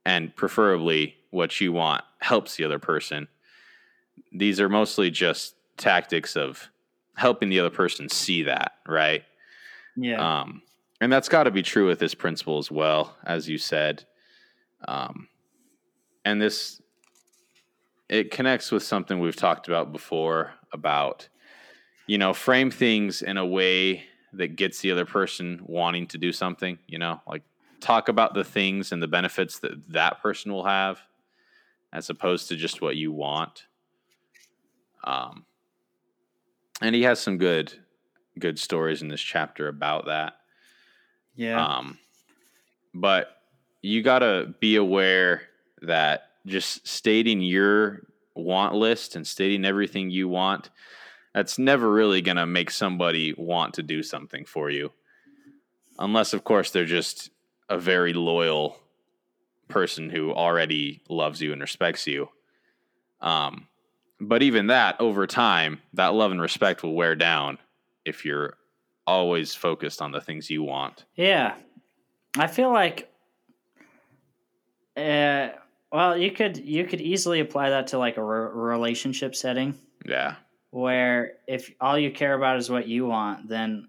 and 0.05 0.35
preferably 0.37 1.16
what 1.31 1.61
you 1.61 1.72
want 1.72 2.03
helps 2.20 2.57
the 2.57 2.64
other 2.64 2.79
person 2.79 3.29
these 4.33 4.61
are 4.61 4.68
mostly 4.68 5.11
just 5.11 5.55
tactics 5.77 6.37
of 6.37 6.70
helping 7.16 7.48
the 7.48 7.61
other 7.61 7.70
person 7.70 8.09
see 8.09 8.44
that, 8.44 8.72
right? 8.87 9.24
Yeah. 9.96 10.40
Um, 10.40 10.62
and 11.01 11.12
that's 11.12 11.29
got 11.29 11.44
to 11.44 11.51
be 11.51 11.62
true 11.62 11.87
with 11.87 11.98
this 11.98 12.14
principle 12.14 12.59
as 12.59 12.70
well, 12.70 13.16
as 13.24 13.48
you 13.48 13.59
said. 13.59 14.05
Um, 14.87 15.29
and 16.24 16.40
this, 16.40 16.81
it 18.09 18.31
connects 18.31 18.70
with 18.70 18.83
something 18.83 19.18
we've 19.18 19.37
talked 19.37 19.68
about 19.68 19.92
before 19.92 20.53
about, 20.72 21.29
you 22.07 22.18
know, 22.18 22.33
frame 22.33 22.70
things 22.70 23.22
in 23.22 23.37
a 23.37 23.46
way 23.46 24.05
that 24.32 24.56
gets 24.56 24.80
the 24.80 24.90
other 24.90 25.04
person 25.04 25.60
wanting 25.64 26.06
to 26.08 26.18
do 26.18 26.32
something, 26.32 26.78
you 26.86 26.98
know, 26.98 27.20
like 27.26 27.42
talk 27.80 28.08
about 28.08 28.34
the 28.34 28.44
things 28.44 28.92
and 28.92 29.02
the 29.02 29.08
benefits 29.08 29.58
that 29.60 29.72
that 29.88 30.20
person 30.20 30.52
will 30.52 30.64
have 30.64 31.00
as 31.92 32.10
opposed 32.10 32.48
to 32.48 32.56
just 32.56 32.82
what 32.82 32.96
you 32.96 33.12
want. 33.12 33.64
Um, 35.04 35.44
and 36.80 36.94
he 36.94 37.02
has 37.02 37.20
some 37.20 37.38
good 37.38 37.72
good 38.38 38.58
stories 38.58 39.02
in 39.02 39.08
this 39.08 39.20
chapter 39.20 39.68
about 39.68 40.06
that. 40.06 40.34
Yeah. 41.34 41.64
Um, 41.64 41.98
but 42.94 43.36
you 43.82 44.02
got 44.02 44.20
to 44.20 44.54
be 44.60 44.76
aware 44.76 45.42
that 45.82 46.30
just 46.46 46.86
stating 46.86 47.40
your 47.40 48.02
want 48.34 48.74
list 48.74 49.16
and 49.16 49.26
stating 49.26 49.64
everything 49.64 50.10
you 50.10 50.28
want, 50.28 50.70
that's 51.38 51.57
never 51.57 51.88
really 51.88 52.20
going 52.20 52.37
to 52.37 52.46
make 52.46 52.68
somebody 52.68 53.33
want 53.38 53.74
to 53.74 53.83
do 53.85 54.03
something 54.03 54.44
for 54.44 54.70
you. 54.70 54.90
Unless, 55.96 56.33
of 56.33 56.42
course, 56.42 56.72
they're 56.72 56.85
just 56.85 57.31
a 57.68 57.79
very 57.79 58.12
loyal 58.12 58.77
person 59.68 60.11
who 60.11 60.33
already 60.33 61.01
loves 61.09 61.40
you 61.40 61.53
and 61.53 61.61
respects 61.61 62.09
you. 62.09 62.29
Um, 63.20 63.68
but 64.20 64.42
even 64.42 64.66
that, 64.66 65.01
over 65.01 65.29
time, 65.29 65.81
that 65.92 66.12
love 66.12 66.33
and 66.33 66.40
respect 66.40 66.83
will 66.83 66.96
wear 66.96 67.14
down 67.14 67.59
if 68.05 68.24
you're 68.24 68.57
always 69.07 69.55
focused 69.55 70.03
on 70.03 70.11
the 70.11 70.20
things 70.20 70.51
you 70.51 70.64
want. 70.64 71.05
Yeah. 71.14 71.55
I 72.37 72.48
feel 72.48 72.72
like 72.72 73.12
uh 74.96 75.51
well, 75.92 76.16
you 76.18 76.33
could 76.33 76.59
you 76.59 76.85
could 76.85 77.01
easily 77.01 77.38
apply 77.38 77.70
that 77.70 77.87
to 77.88 77.98
like 77.98 78.16
a 78.16 78.24
re- 78.24 78.51
relationship 78.53 79.37
setting 79.37 79.79
Yeah. 80.05 80.35
Where 80.70 81.35
if 81.46 81.72
all 81.81 81.98
you 81.98 82.11
care 82.11 82.35
about 82.35 82.59
is 82.59 82.70
what 82.70 82.87
you 82.88 83.07
want, 83.07 83.48
then 83.48 83.88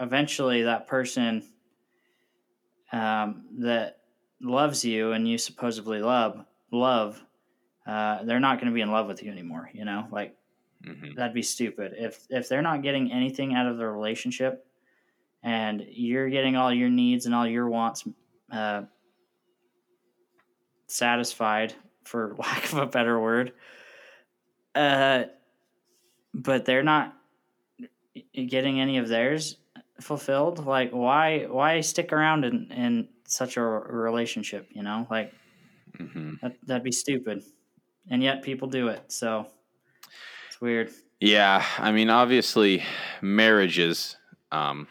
eventually 0.00 0.62
that 0.62 0.86
person 0.86 1.42
um, 2.92 3.44
that 3.58 3.98
loves 4.40 4.84
you 4.84 5.12
and 5.12 5.28
you 5.28 5.38
supposedly 5.38 6.00
love 6.00 6.44
love 6.70 7.22
uh, 7.86 8.22
they're 8.24 8.40
not 8.40 8.58
going 8.58 8.70
to 8.70 8.74
be 8.74 8.80
in 8.80 8.90
love 8.90 9.06
with 9.06 9.22
you 9.22 9.30
anymore. 9.30 9.70
You 9.72 9.84
know, 9.84 10.06
like 10.10 10.36
hmm 10.84 11.14
that'd 11.16 11.34
be 11.34 11.42
stupid 11.42 11.94
if 11.96 12.26
if 12.30 12.48
they're 12.48 12.62
not 12.62 12.82
getting 12.82 13.12
anything 13.12 13.54
out 13.54 13.66
of 13.66 13.78
the 13.78 13.86
relationship, 13.86 14.66
and 15.42 15.84
you're 15.90 16.30
getting 16.30 16.56
all 16.56 16.72
your 16.72 16.88
needs 16.88 17.26
and 17.26 17.34
all 17.34 17.46
your 17.46 17.68
wants 17.68 18.04
uh, 18.50 18.82
satisfied, 20.86 21.74
for 22.04 22.34
lack 22.38 22.72
of 22.72 22.78
a 22.78 22.86
better 22.86 23.18
word. 23.20 23.52
Uh, 24.74 25.24
but 26.34 26.64
they're 26.64 26.82
not 26.82 27.16
getting 28.34 28.80
any 28.80 28.98
of 28.98 29.08
theirs 29.08 29.56
fulfilled. 30.00 30.66
Like, 30.66 30.90
why 30.90 31.44
why 31.44 31.80
stick 31.80 32.12
around 32.12 32.44
in 32.44 32.70
in 32.72 33.08
such 33.26 33.56
a 33.56 33.62
relationship? 33.62 34.68
You 34.72 34.82
know, 34.82 35.06
like 35.10 35.32
hmm 35.96 36.34
that, 36.42 36.56
that'd 36.66 36.82
be 36.84 36.92
stupid. 36.92 37.42
And 38.10 38.22
yet 38.22 38.42
people 38.42 38.68
do 38.68 38.88
it. 38.88 39.10
So 39.10 39.46
it's 40.48 40.60
weird. 40.60 40.92
Yeah. 41.20 41.64
I 41.78 41.90
mean, 41.90 42.10
obviously, 42.10 42.82
marriages, 43.22 44.16
um, 44.52 44.88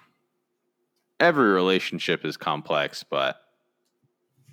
every 1.19 1.51
relationship 1.51 2.25
is 2.25 2.38
complex, 2.38 3.03
but 3.03 3.38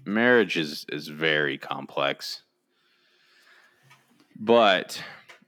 marriage 0.04 0.58
is, 0.58 0.84
is 0.90 1.08
very 1.08 1.56
complex. 1.56 2.42
But 4.38 5.02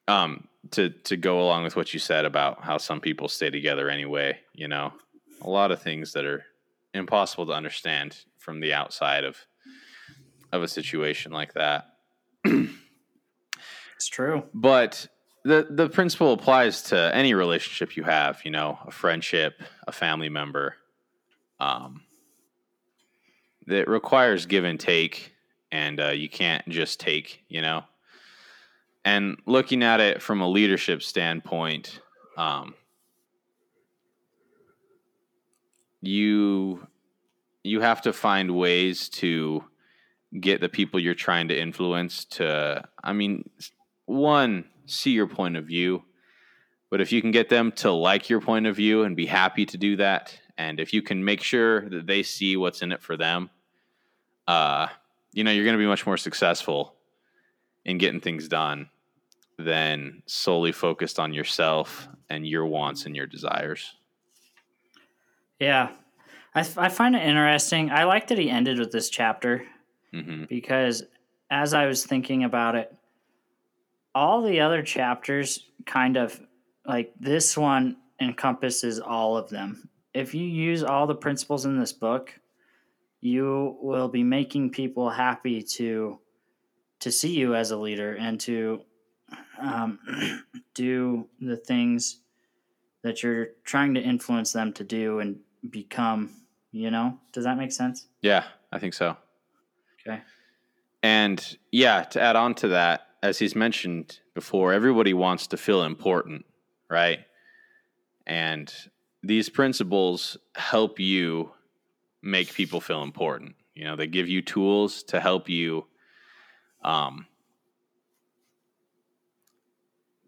um, 0.08 0.48
to, 0.70 0.90
to 0.90 1.16
go 1.16 1.42
along 1.42 1.64
with 1.64 1.76
what 1.76 1.92
you 1.92 2.00
said 2.00 2.24
about 2.24 2.62
how 2.62 2.78
some 2.78 3.00
people 3.00 3.28
stay 3.28 3.50
together 3.50 3.90
anyway, 3.90 4.38
you 4.54 4.68
know, 4.68 4.92
a 5.40 5.50
lot 5.50 5.72
of 5.72 5.82
things 5.82 6.12
that 6.12 6.24
are 6.24 6.44
impossible 6.94 7.46
to 7.46 7.52
understand 7.52 8.16
from 8.38 8.60
the 8.60 8.72
outside 8.72 9.24
of 9.24 9.36
of 10.52 10.62
a 10.62 10.68
situation 10.68 11.32
like 11.32 11.54
that. 11.54 11.86
It's 14.02 14.08
true. 14.08 14.42
But 14.52 15.06
the 15.44 15.64
the 15.70 15.88
principle 15.88 16.32
applies 16.32 16.82
to 16.84 17.14
any 17.14 17.34
relationship 17.34 17.96
you 17.96 18.02
have. 18.02 18.40
You 18.44 18.50
know, 18.50 18.76
a 18.84 18.90
friendship, 18.90 19.62
a 19.86 19.92
family 19.92 20.28
member. 20.28 20.74
Um, 21.60 22.02
that 23.68 23.86
requires 23.86 24.46
give 24.46 24.64
and 24.64 24.80
take, 24.80 25.36
and 25.70 26.00
uh, 26.00 26.08
you 26.08 26.28
can't 26.28 26.68
just 26.68 26.98
take. 26.98 27.44
You 27.48 27.62
know, 27.62 27.84
and 29.04 29.38
looking 29.46 29.82
at 29.82 30.00
it 30.00 30.22
from 30.22 30.40
a 30.40 30.48
leadership 30.48 31.02
standpoint, 31.02 32.00
um, 32.36 32.74
you 36.00 36.86
you 37.64 37.80
have 37.80 38.02
to 38.02 38.12
find 38.12 38.56
ways 38.56 39.08
to 39.08 39.64
get 40.40 40.60
the 40.60 40.68
people 40.68 40.98
you're 40.98 41.14
trying 41.14 41.46
to 41.46 41.56
influence 41.56 42.24
to 42.24 42.82
i 43.04 43.12
mean 43.12 43.48
one 44.06 44.64
see 44.86 45.12
your 45.12 45.26
point 45.26 45.56
of 45.56 45.66
view. 45.66 46.02
But 46.90 47.00
if 47.00 47.10
you 47.10 47.22
can 47.22 47.30
get 47.30 47.48
them 47.48 47.72
to 47.72 47.90
like 47.90 48.28
your 48.28 48.40
point 48.40 48.66
of 48.66 48.76
view 48.76 49.04
and 49.04 49.16
be 49.16 49.26
happy 49.26 49.64
to 49.66 49.78
do 49.78 49.96
that 49.96 50.38
and 50.58 50.78
if 50.78 50.92
you 50.92 51.00
can 51.00 51.24
make 51.24 51.42
sure 51.42 51.88
that 51.88 52.06
they 52.06 52.22
see 52.22 52.56
what's 52.58 52.82
in 52.82 52.92
it 52.92 53.00
for 53.00 53.16
them 53.16 53.48
uh 54.46 54.86
you 55.32 55.42
know 55.42 55.50
you're 55.50 55.64
going 55.64 55.76
to 55.76 55.82
be 55.82 55.86
much 55.86 56.04
more 56.04 56.18
successful 56.18 56.94
in 57.86 57.96
getting 57.96 58.20
things 58.20 58.48
done 58.48 58.90
than 59.62 60.22
solely 60.26 60.72
focused 60.72 61.18
on 61.18 61.32
yourself 61.32 62.08
and 62.28 62.46
your 62.46 62.66
wants 62.66 63.06
and 63.06 63.16
your 63.16 63.26
desires 63.26 63.94
Yeah. 65.58 65.90
I, 66.54 66.60
I 66.76 66.88
find 66.90 67.16
it 67.16 67.22
interesting. 67.22 67.90
I 67.90 68.04
like 68.04 68.26
that 68.28 68.38
he 68.38 68.50
ended 68.50 68.78
with 68.78 68.92
this 68.92 69.08
chapter 69.08 69.64
hmm 70.12 70.44
because 70.44 71.04
as 71.50 71.74
I 71.74 71.86
was 71.86 72.04
thinking 72.06 72.44
about 72.44 72.74
it, 72.74 72.94
all 74.14 74.42
the 74.42 74.60
other 74.60 74.82
chapters 74.82 75.68
kind 75.86 76.16
of 76.16 76.40
like 76.86 77.12
this 77.20 77.56
one 77.56 77.96
encompasses 78.20 79.00
all 79.00 79.36
of 79.36 79.50
them. 79.50 79.88
If 80.14 80.34
you 80.34 80.44
use 80.44 80.82
all 80.82 81.06
the 81.06 81.14
principles 81.14 81.64
in 81.64 81.78
this 81.78 81.92
book, 81.92 82.38
you 83.20 83.76
will 83.80 84.08
be 84.08 84.22
making 84.22 84.70
people 84.70 85.10
happy 85.10 85.62
to 85.62 86.18
to 87.00 87.12
see 87.12 87.32
you 87.32 87.54
as 87.54 87.70
a 87.70 87.76
leader 87.76 88.14
and 88.16 88.38
to 88.40 88.82
um, 89.60 89.98
do 90.74 91.28
the 91.40 91.56
things 91.56 92.20
that 93.02 93.22
you're 93.22 93.48
trying 93.64 93.94
to 93.94 94.00
influence 94.00 94.52
them 94.52 94.72
to 94.74 94.84
do 94.84 95.20
and 95.20 95.38
become. 95.70 96.30
You 96.70 96.90
know, 96.90 97.18
does 97.32 97.44
that 97.44 97.58
make 97.58 97.70
sense? 97.72 98.06
Yeah, 98.22 98.44
I 98.72 98.78
think 98.78 98.94
so. 98.94 99.16
Okay. 100.00 100.22
And 101.02 101.58
yeah, 101.70 102.04
to 102.04 102.20
add 102.20 102.36
on 102.36 102.54
to 102.56 102.68
that, 102.68 103.08
as 103.22 103.38
he's 103.38 103.54
mentioned 103.54 104.20
before, 104.34 104.72
everybody 104.72 105.12
wants 105.12 105.48
to 105.48 105.56
feel 105.56 105.82
important, 105.82 106.46
right? 106.88 107.20
And 108.26 108.72
these 109.22 109.48
principles 109.48 110.36
help 110.54 110.98
you 110.98 111.52
make 112.22 112.54
people 112.54 112.80
feel 112.80 113.02
important. 113.02 113.54
You 113.74 113.84
know, 113.84 113.96
they 113.96 114.06
give 114.06 114.28
you 114.28 114.42
tools 114.42 115.02
to 115.04 115.20
help 115.20 115.48
you 115.48 115.86
um 116.84 117.26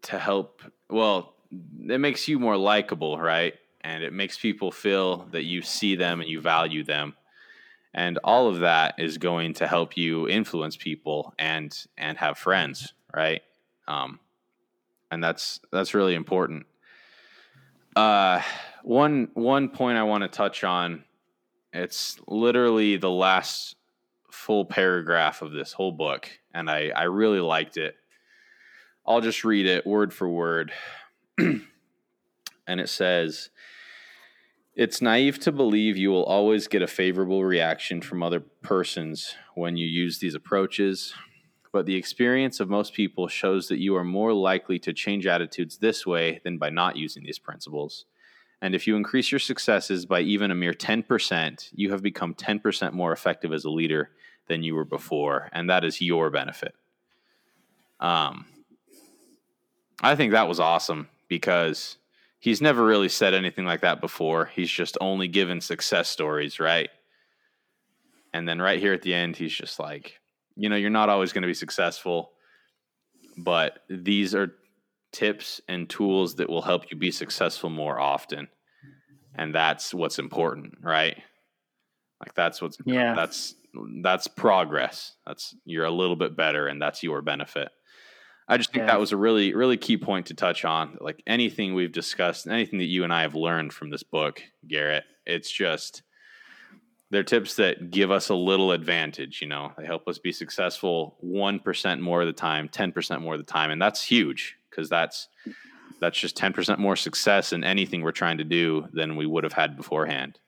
to 0.05 0.19
help 0.19 0.61
well, 0.89 1.33
it 1.89 1.99
makes 1.99 2.27
you 2.27 2.39
more 2.39 2.57
likable, 2.57 3.17
right? 3.19 3.53
And 3.81 4.03
it 4.03 4.13
makes 4.13 4.37
people 4.37 4.71
feel 4.71 5.27
that 5.31 5.43
you 5.43 5.61
see 5.61 5.95
them 5.95 6.21
and 6.21 6.29
you 6.29 6.41
value 6.41 6.83
them. 6.83 7.15
And 7.93 8.17
all 8.23 8.47
of 8.47 8.59
that 8.59 8.95
is 8.97 9.17
going 9.17 9.53
to 9.55 9.67
help 9.67 9.95
you 9.95 10.27
influence 10.27 10.75
people 10.75 11.33
and 11.37 11.75
and 11.97 12.17
have 12.17 12.37
friends 12.37 12.93
right? 13.15 13.41
Um, 13.87 14.19
and 15.09 15.23
that's 15.23 15.59
that's 15.71 15.93
really 15.93 16.15
important. 16.15 16.65
Uh, 17.95 18.41
one 18.83 19.29
one 19.33 19.69
point 19.69 19.97
i 19.97 20.03
want 20.03 20.21
to 20.21 20.27
touch 20.27 20.63
on 20.63 21.03
it's 21.73 22.19
literally 22.27 22.97
the 22.97 23.09
last 23.09 23.75
full 24.29 24.63
paragraph 24.63 25.41
of 25.41 25.51
this 25.51 25.73
whole 25.73 25.91
book 25.91 26.29
and 26.53 26.69
i 26.69 26.91
i 26.95 27.03
really 27.03 27.39
liked 27.39 27.77
it 27.77 27.95
i'll 29.07 29.21
just 29.21 29.43
read 29.43 29.65
it 29.65 29.85
word 29.85 30.13
for 30.13 30.27
word 30.27 30.71
and 31.37 31.61
it 32.67 32.89
says 32.89 33.49
it's 34.75 35.01
naive 35.01 35.39
to 35.39 35.53
believe 35.53 35.95
you 35.95 36.09
will 36.09 36.25
always 36.25 36.67
get 36.67 36.81
a 36.81 36.87
favorable 36.87 37.45
reaction 37.45 38.01
from 38.01 38.21
other 38.21 38.41
persons 38.41 39.33
when 39.55 39.77
you 39.77 39.87
use 39.87 40.19
these 40.19 40.35
approaches, 40.35 41.13
but 41.71 41.85
the 41.85 41.95
experience 41.95 42.59
of 42.59 42.67
most 42.69 42.93
people 42.93 43.29
shows 43.29 43.69
that 43.69 43.79
you 43.79 43.95
are 43.95 44.03
more 44.03 44.33
likely 44.33 44.77
to 44.79 44.91
change 44.91 45.25
attitudes 45.27 45.77
this 45.77 46.05
way 46.05 46.41
than 46.43 46.57
by 46.57 46.69
not 46.69 46.97
using 46.97 47.23
these 47.23 47.39
principles. 47.39 48.03
And 48.61 48.75
if 48.75 48.85
you 48.85 48.97
increase 48.97 49.31
your 49.31 49.39
successes 49.39 50.05
by 50.05 50.19
even 50.19 50.51
a 50.51 50.55
mere 50.55 50.73
10%, 50.73 51.69
you 51.71 51.91
have 51.91 52.01
become 52.01 52.33
10% 52.33 52.91
more 52.91 53.13
effective 53.13 53.53
as 53.53 53.63
a 53.63 53.69
leader 53.69 54.09
than 54.47 54.61
you 54.61 54.75
were 54.75 54.83
before, 54.83 55.49
and 55.53 55.69
that 55.69 55.85
is 55.85 56.01
your 56.01 56.29
benefit. 56.29 56.75
Um, 58.01 58.45
I 60.05 60.15
think 60.15 60.31
that 60.31 60.47
was 60.47 60.59
awesome 60.59 61.07
because 61.27 61.97
he's 62.39 62.61
never 62.61 62.85
really 62.85 63.09
said 63.09 63.33
anything 63.33 63.65
like 63.65 63.81
that 63.81 64.01
before. 64.01 64.45
He's 64.45 64.69
just 64.69 64.97
only 65.01 65.27
given 65.27 65.61
success 65.61 66.09
stories, 66.09 66.59
right? 66.59 66.89
And 68.33 68.47
then 68.47 68.61
right 68.61 68.79
here 68.79 68.93
at 68.93 69.01
the 69.01 69.13
end, 69.13 69.35
he's 69.35 69.53
just 69.53 69.79
like, 69.79 70.19
you 70.55 70.69
know, 70.69 70.75
you're 70.75 70.89
not 70.89 71.09
always 71.09 71.33
going 71.33 71.41
to 71.41 71.47
be 71.47 71.53
successful, 71.53 72.31
but 73.37 73.79
these 73.89 74.35
are 74.35 74.53
tips 75.11 75.61
and 75.67 75.89
tools 75.89 76.35
that 76.35 76.49
will 76.49 76.61
help 76.61 76.91
you 76.91 76.97
be 76.97 77.11
successful 77.11 77.69
more 77.69 77.99
often. 77.99 78.47
And 79.33 79.55
that's 79.55 79.93
what's 79.93 80.19
important, 80.19 80.77
right? 80.81 81.17
Like 82.19 82.33
that's 82.35 82.61
what's 82.61 82.77
Yeah. 82.85 83.15
that's 83.15 83.55
that's 84.01 84.27
progress. 84.27 85.13
That's 85.25 85.55
you're 85.65 85.85
a 85.85 85.91
little 85.91 86.15
bit 86.15 86.35
better 86.37 86.67
and 86.67 86.81
that's 86.81 87.03
your 87.03 87.21
benefit. 87.21 87.69
I 88.47 88.57
just 88.57 88.71
think 88.71 88.81
Yeah. 88.83 88.87
that 88.91 88.99
was 88.99 89.11
a 89.11 89.17
really, 89.17 89.53
really 89.55 89.77
key 89.77 89.97
point 89.97 90.27
to 90.27 90.33
touch 90.35 90.65
on. 90.65 90.97
Like 91.01 91.23
anything 91.25 91.73
we've 91.73 91.91
discussed, 91.91 92.47
anything 92.47 92.79
that 92.79 92.85
you 92.85 93.03
and 93.03 93.11
I 93.13 93.21
have 93.21 93.33
learned 93.35 93.73
from 93.73 93.89
this 93.89 94.03
book, 94.03 94.41
Garrett, 94.67 95.03
it's 95.25 95.49
just 95.51 96.03
they're 97.09 97.23
tips 97.23 97.55
that 97.55 97.89
give 97.91 98.11
us 98.11 98.29
a 98.29 98.35
little 98.35 98.71
advantage. 98.71 99.41
You 99.41 99.47
know, 99.47 99.71
they 99.77 99.85
help 99.85 100.07
us 100.07 100.19
be 100.19 100.31
successful 100.31 101.15
one 101.21 101.59
percent 101.59 102.01
more 102.01 102.21
of 102.21 102.27
the 102.27 102.33
time, 102.33 102.69
ten 102.69 102.91
percent 102.91 103.21
more 103.21 103.33
of 103.33 103.39
the 103.39 103.51
time, 103.51 103.71
and 103.71 103.81
that's 103.81 104.03
huge 104.03 104.57
because 104.69 104.89
that's 104.89 105.27
that's 105.99 106.19
just 106.19 106.35
ten 106.37 106.53
percent 106.53 106.79
more 106.79 106.95
success 106.95 107.51
in 107.53 107.63
anything 107.63 108.01
we're 108.01 108.11
trying 108.11 108.37
to 108.37 108.43
do 108.43 108.87
than 108.93 109.15
we 109.15 109.25
would 109.25 109.43
have 109.43 109.53
had 109.53 109.75
beforehand. 109.77 110.39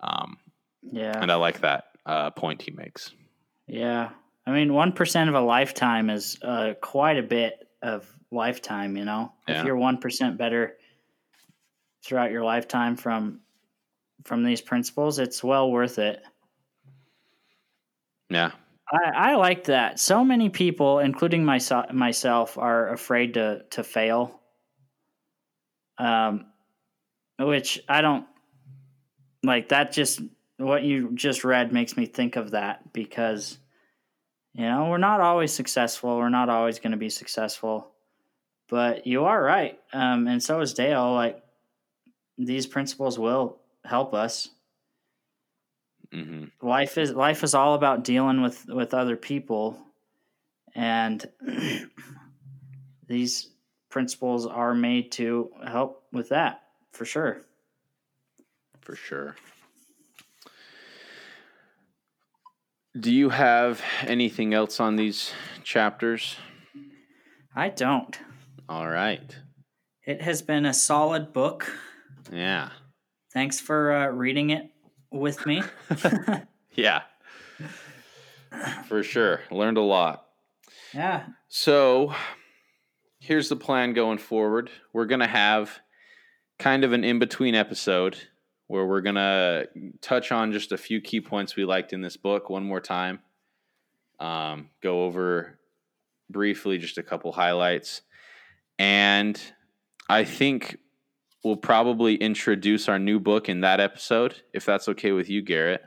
Um, 0.00 0.38
Yeah. 0.82 1.18
and 1.20 1.30
I 1.30 1.36
like 1.36 1.60
that 1.60 1.84
uh, 2.06 2.30
point 2.30 2.62
he 2.62 2.70
makes. 2.72 3.12
Yeah. 3.66 4.10
I 4.46 4.52
mean, 4.52 4.70
1% 4.70 5.28
of 5.28 5.34
a 5.34 5.40
lifetime 5.40 6.10
is 6.10 6.38
uh, 6.42 6.74
quite 6.80 7.18
a 7.18 7.22
bit 7.22 7.66
of 7.82 8.06
lifetime, 8.30 8.96
you 8.96 9.04
know? 9.04 9.32
Yeah. 9.48 9.60
If 9.60 9.66
you're 9.66 9.76
1% 9.76 10.36
better 10.36 10.76
throughout 12.04 12.30
your 12.30 12.44
lifetime 12.44 12.96
from 12.96 13.40
from 14.24 14.42
these 14.42 14.62
principles, 14.62 15.18
it's 15.18 15.44
well 15.44 15.70
worth 15.70 15.98
it. 15.98 16.22
Yeah, 18.30 18.52
I, 18.90 19.32
I 19.32 19.34
like 19.34 19.64
that. 19.64 20.00
So 20.00 20.24
many 20.24 20.48
people, 20.48 20.98
including 20.98 21.44
myself, 21.44 21.92
myself, 21.92 22.56
are 22.58 22.90
afraid 22.92 23.34
to 23.34 23.64
to 23.70 23.84
fail. 23.84 24.40
Um, 25.98 26.46
which 27.38 27.80
I 27.88 28.00
don't 28.00 28.26
like. 29.42 29.68
That 29.68 29.92
just 29.92 30.20
what 30.56 30.82
you 30.82 31.10
just 31.14 31.44
read 31.44 31.72
makes 31.72 31.96
me 31.96 32.06
think 32.06 32.36
of 32.36 32.52
that 32.52 32.92
because 32.92 33.58
you 34.54 34.64
know 34.64 34.88
we're 34.88 34.98
not 34.98 35.20
always 35.20 35.52
successful. 35.52 36.16
We're 36.16 36.28
not 36.28 36.48
always 36.48 36.78
going 36.78 36.92
to 36.92 36.96
be 36.96 37.10
successful, 37.10 37.90
but 38.68 39.06
you 39.06 39.24
are 39.24 39.42
right. 39.42 39.78
Um, 39.92 40.26
and 40.26 40.42
so 40.42 40.60
is 40.60 40.74
Dale. 40.74 41.12
Like 41.12 41.42
these 42.38 42.66
principles 42.66 43.18
will 43.18 43.58
help 43.84 44.14
us 44.14 44.48
hmm 46.12 46.44
life 46.62 46.96
is 46.96 47.12
life 47.12 47.42
is 47.42 47.54
all 47.54 47.74
about 47.74 48.04
dealing 48.04 48.40
with 48.40 48.66
with 48.68 48.94
other 48.94 49.16
people 49.16 49.76
and 50.74 51.28
these 53.06 53.50
principles 53.90 54.46
are 54.46 54.74
made 54.74 55.12
to 55.12 55.50
help 55.66 56.04
with 56.12 56.28
that 56.30 56.62
for 56.92 57.04
sure 57.04 57.42
for 58.84 58.94
sure. 58.94 59.34
Do 62.98 63.12
you 63.12 63.30
have 63.30 63.82
anything 64.02 64.54
else 64.54 64.80
on 64.80 64.96
these 64.96 65.32
chapters? 65.62 66.36
i 67.56 67.68
don't 67.68 68.18
All 68.68 68.88
right. 68.88 69.36
it 70.04 70.20
has 70.22 70.42
been 70.42 70.66
a 70.66 70.74
solid 70.74 71.32
book 71.32 71.70
Yeah. 72.32 72.70
thanks 73.32 73.60
for 73.60 73.92
uh, 73.92 74.06
reading 74.08 74.50
it 74.50 74.70
with 75.12 75.44
me 75.46 75.62
Yeah. 76.72 77.02
For 78.88 79.02
sure. 79.04 79.40
Learned 79.52 79.78
a 79.78 79.82
lot. 79.82 80.26
yeah 80.92 81.26
So 81.48 82.12
here's 83.20 83.48
the 83.48 83.56
plan 83.56 83.92
going 83.92 84.18
forward. 84.18 84.70
We're 84.92 85.06
going 85.06 85.20
to 85.20 85.26
have 85.28 85.78
kind 86.58 86.82
of 86.84 86.92
an 86.92 87.04
in 87.04 87.18
between 87.20 87.54
episode 87.54 88.16
where 88.74 88.84
we're 88.84 89.00
going 89.00 89.14
to 89.14 89.68
touch 90.00 90.32
on 90.32 90.50
just 90.50 90.72
a 90.72 90.76
few 90.76 91.00
key 91.00 91.20
points 91.20 91.54
we 91.54 91.64
liked 91.64 91.92
in 91.92 92.00
this 92.00 92.16
book 92.16 92.50
one 92.50 92.64
more 92.64 92.80
time. 92.80 93.20
Um, 94.18 94.68
go 94.82 95.04
over 95.04 95.60
briefly 96.28 96.78
just 96.78 96.98
a 96.98 97.02
couple 97.04 97.30
highlights. 97.30 98.02
And 98.76 99.40
I 100.08 100.24
think 100.24 100.78
we'll 101.44 101.56
probably 101.56 102.16
introduce 102.16 102.88
our 102.88 102.98
new 102.98 103.20
book 103.20 103.48
in 103.48 103.60
that 103.60 103.78
episode, 103.78 104.42
if 104.52 104.64
that's 104.64 104.88
okay 104.88 105.12
with 105.12 105.30
you, 105.30 105.40
Garrett. 105.40 105.82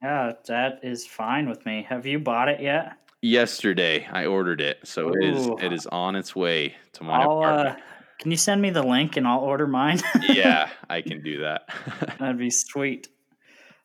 yeah 0.00 0.32
that 0.46 0.78
is 0.84 1.04
fine 1.04 1.48
with 1.48 1.66
me 1.66 1.84
have 1.88 2.06
you 2.06 2.20
bought 2.20 2.48
it 2.48 2.60
yet 2.60 2.92
Yesterday, 3.20 4.06
I 4.12 4.26
ordered 4.26 4.60
it, 4.60 4.78
so 4.84 5.08
it 5.08 5.24
is 5.24 5.48
it 5.60 5.72
is 5.72 5.88
on 5.88 6.14
its 6.14 6.36
way 6.36 6.76
to 6.92 7.02
my 7.02 7.14
i'll 7.20 7.38
apartment. 7.40 7.78
uh, 7.80 7.82
can 8.18 8.30
you 8.30 8.36
send 8.36 8.60
me 8.60 8.70
the 8.70 8.82
link 8.82 9.16
and 9.16 9.26
i'll 9.26 9.40
order 9.40 9.66
mine 9.66 10.00
yeah, 10.28 10.68
I 10.88 11.02
can 11.02 11.22
do 11.22 11.40
that. 11.42 11.68
That'd 12.18 12.38
be 12.38 12.50
sweet. 12.50 13.08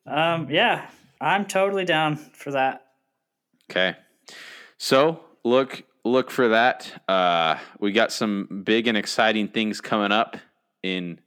Um, 0.05 0.49
yeah, 0.49 0.89
I'm 1.21 1.45
totally 1.45 1.85
down 1.85 2.17
for 2.17 2.51
that. 2.51 2.85
okay. 3.71 3.95
So 4.77 5.21
look 5.43 5.83
look 6.03 6.29
for 6.29 6.49
that. 6.49 7.03
Uh, 7.07 7.57
we 7.79 7.91
got 7.91 8.11
some 8.11 8.63
big 8.65 8.87
and 8.87 8.97
exciting 8.97 9.47
things 9.47 9.79
coming 9.81 10.11
up 10.11 10.35
in 10.81 11.19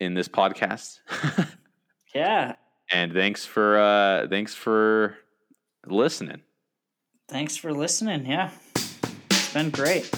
in 0.00 0.14
this 0.14 0.28
podcast. 0.28 1.00
Yeah, 2.14 2.54
and 2.92 3.12
thanks 3.12 3.44
for 3.44 3.76
uh, 3.76 4.28
thanks 4.28 4.54
for 4.54 5.16
listening. 5.84 6.42
Thanks 7.28 7.56
for 7.56 7.72
listening. 7.72 8.24
Yeah, 8.26 8.50
it's 8.76 9.52
been 9.52 9.70
great. 9.70 10.12